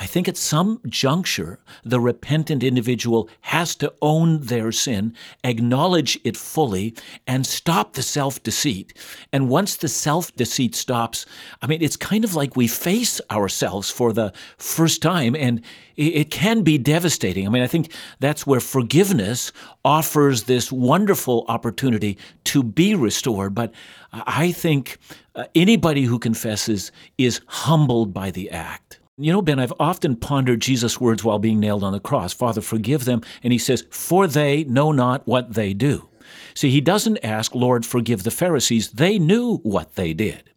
I 0.00 0.06
think 0.06 0.28
at 0.28 0.36
some 0.36 0.80
juncture, 0.86 1.58
the 1.84 1.98
repentant 1.98 2.62
individual 2.62 3.28
has 3.40 3.74
to 3.76 3.92
own 4.00 4.40
their 4.42 4.70
sin, 4.70 5.12
acknowledge 5.42 6.20
it 6.22 6.36
fully, 6.36 6.94
and 7.26 7.44
stop 7.44 7.94
the 7.94 8.02
self 8.02 8.40
deceit. 8.42 8.94
And 9.32 9.48
once 9.48 9.74
the 9.74 9.88
self 9.88 10.34
deceit 10.36 10.76
stops, 10.76 11.26
I 11.60 11.66
mean, 11.66 11.82
it's 11.82 11.96
kind 11.96 12.24
of 12.24 12.36
like 12.36 12.54
we 12.54 12.68
face 12.68 13.20
ourselves 13.28 13.90
for 13.90 14.12
the 14.12 14.32
first 14.56 15.02
time, 15.02 15.34
and 15.34 15.62
it 15.96 16.30
can 16.30 16.62
be 16.62 16.78
devastating. 16.78 17.44
I 17.44 17.50
mean, 17.50 17.64
I 17.64 17.66
think 17.66 17.92
that's 18.20 18.46
where 18.46 18.60
forgiveness 18.60 19.50
offers 19.84 20.44
this 20.44 20.70
wonderful 20.70 21.44
opportunity 21.48 22.18
to 22.44 22.62
be 22.62 22.94
restored. 22.94 23.52
But 23.52 23.74
I 24.12 24.52
think 24.52 24.98
uh, 25.34 25.46
anybody 25.56 26.04
who 26.04 26.20
confesses 26.20 26.92
is 27.18 27.40
humbled 27.48 28.14
by 28.14 28.30
the 28.30 28.48
act. 28.50 29.00
You 29.20 29.32
know, 29.32 29.42
Ben, 29.42 29.58
I've 29.58 29.72
often 29.80 30.14
pondered 30.14 30.60
Jesus' 30.60 31.00
words 31.00 31.24
while 31.24 31.40
being 31.40 31.58
nailed 31.58 31.82
on 31.82 31.92
the 31.92 31.98
cross 31.98 32.32
Father, 32.32 32.60
forgive 32.60 33.04
them. 33.04 33.22
And 33.42 33.52
he 33.52 33.58
says, 33.58 33.84
For 33.90 34.28
they 34.28 34.62
know 34.62 34.92
not 34.92 35.26
what 35.26 35.54
they 35.54 35.74
do. 35.74 36.08
See, 36.54 36.70
he 36.70 36.80
doesn't 36.80 37.24
ask, 37.24 37.52
Lord, 37.52 37.84
forgive 37.84 38.22
the 38.22 38.30
Pharisees. 38.30 38.92
They 38.92 39.18
knew 39.18 39.56
what 39.58 39.96
they 39.96 40.12
did. 40.12 40.50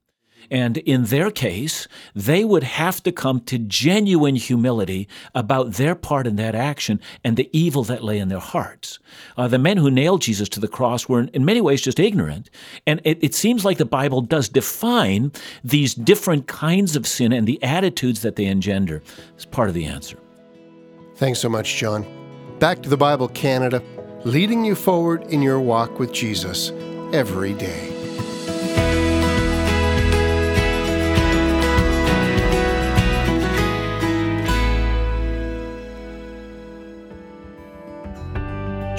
And 0.52 0.78
in 0.80 1.06
their 1.06 1.32
case, 1.32 1.88
they 2.14 2.44
would 2.44 2.64
have 2.64 3.02
to 3.04 3.12
come 3.14 3.40
to 3.42 3.58
genuine 3.58 4.36
humility 4.36 5.08
about 5.34 5.74
their 5.74 5.96
part 5.96 6.28
in 6.28 6.36
that 6.36 6.54
action 6.54 7.00
and 7.24 7.38
the 7.38 7.50
evil 7.58 7.86
that 7.86 8.04
lay 8.04 8.20
in 8.20 8.28
their 8.28 8.40
hearts. 8.40 9.00
Uh, 9.38 9.48
the 9.48 9.58
men 9.58 9.78
who 9.78 9.90
nailed 9.90 10.22
Jesus 10.22 10.50
to 10.50 10.60
the 10.60 10.68
cross 10.68 11.08
were, 11.08 11.22
in 11.22 11.46
many 11.46 11.62
ways, 11.62 11.82
just 11.82 12.02
ignorant. 12.02 12.50
And 12.86 13.00
it, 13.06 13.18
it 13.24 13.34
seems 13.34 13.64
like 13.64 13.78
the 13.78 13.86
Bible 13.86 14.22
does 14.22 14.50
define 14.50 15.32
these 15.64 15.96
different 15.96 16.48
kinds 16.48 16.98
of 16.98 17.08
sin 17.08 17.32
and 17.32 17.48
the 17.48 17.64
attitudes 17.64 18.22
that 18.22 18.36
they 18.36 18.46
engender 18.46 19.02
as 19.38 19.46
part 19.46 19.70
of 19.70 19.74
the 19.74 19.86
answer. 19.86 20.18
Thanks 21.16 21.40
so 21.40 21.48
much, 21.48 21.78
John. 21.78 22.06
Back 22.60 22.84
to 22.84 22.90
the 22.90 22.98
Bible 22.98 23.30
Canada, 23.30 23.82
leading 24.26 24.66
you 24.66 24.76
forward 24.76 25.24
in 25.28 25.42
your 25.42 25.62
walk 25.62 25.98
with 25.98 26.12
Jesus 26.12 26.72
every 27.14 27.54
day. 27.54 28.01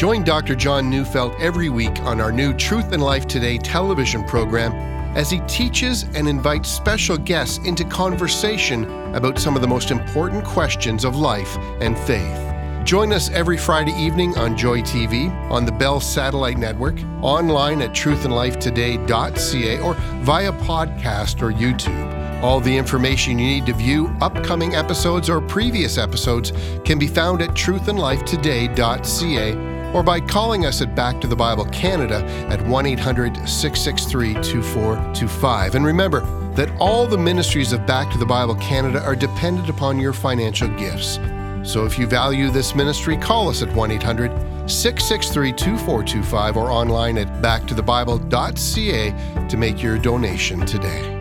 Join 0.03 0.25
Dr. 0.25 0.57
John 0.57 0.91
Neufeld 0.91 1.37
every 1.39 1.69
week 1.69 2.01
on 2.01 2.21
our 2.21 2.33
new 2.33 2.53
Truth 2.53 2.91
and 2.91 3.01
Life 3.01 3.29
Today 3.29 3.57
television 3.57 4.25
program 4.25 4.73
as 5.17 5.31
he 5.31 5.39
teaches 5.47 6.03
and 6.17 6.29
invites 6.29 6.69
special 6.69 7.17
guests 7.17 7.65
into 7.65 7.85
conversation 7.85 8.83
about 9.15 9.39
some 9.39 9.55
of 9.55 9.63
the 9.63 9.69
most 9.69 9.93
important 9.93 10.45
questions 10.45 11.05
of 11.05 11.15
life 11.15 11.57
and 11.81 11.97
faith. 11.97 12.85
Join 12.85 13.13
us 13.13 13.31
every 13.31 13.57
Friday 13.57 13.93
evening 13.93 14.37
on 14.37 14.57
Joy 14.57 14.83
TV, 14.83 15.31
on 15.53 15.65
the 15.65 15.71
Bell 15.71 16.01
Satellite 16.01 16.59
Network, 16.59 16.99
online 17.21 17.81
at 17.81 17.91
truthandlifetoday.ca, 17.91 19.81
or 19.83 19.95
via 20.25 20.53
podcast 20.55 21.43
or 21.43 21.53
YouTube. 21.53 22.43
All 22.43 22.59
the 22.59 22.77
information 22.77 23.39
you 23.39 23.47
need 23.47 23.67
to 23.67 23.73
view 23.73 24.13
upcoming 24.21 24.75
episodes 24.75 25.31
or 25.31 25.41
previous 25.41 25.97
episodes 25.97 26.53
can 26.85 26.99
be 26.99 27.07
found 27.07 27.41
at 27.41 27.51
truthandlifetoday.ca 27.51 29.72
or 29.95 30.03
by 30.03 30.21
calling 30.21 30.67
us 30.67 30.83
at 30.83 30.95
Back 30.95 31.21
to 31.21 31.27
the 31.27 31.37
Bible 31.37 31.65
Canada 31.67 32.25
at 32.49 32.65
1 32.67 32.87
800 32.87 33.49
663 33.49 34.35
2425. 34.35 35.75
And 35.75 35.85
remember 35.85 36.21
that 36.55 36.71
all 36.79 37.07
the 37.07 37.19
ministries 37.19 37.73
of 37.73 37.87
Back 37.87 38.11
to 38.13 38.19
the 38.19 38.27
Bible 38.27 38.55
Canada 38.57 39.03
are 39.03 39.17
dependent 39.17 39.69
upon 39.69 39.99
your 39.99 40.13
financial 40.13 40.69
gifts. 40.77 41.19
So 41.63 41.87
if 41.87 41.99
you 41.99 42.07
value 42.07 42.51
this 42.51 42.75
ministry, 42.75 43.17
call 43.17 43.49
us 43.49 43.63
at 43.63 43.73
1 43.75 43.91
800 43.93 44.71
663 44.71 45.53
2425 45.53 46.57
or 46.57 46.71
online 46.71 47.19
at 47.19 47.29
backtothebible.ca 47.43 49.49
to 49.49 49.57
make 49.57 49.83
your 49.83 49.99
donation 49.99 50.65
today. 50.67 51.12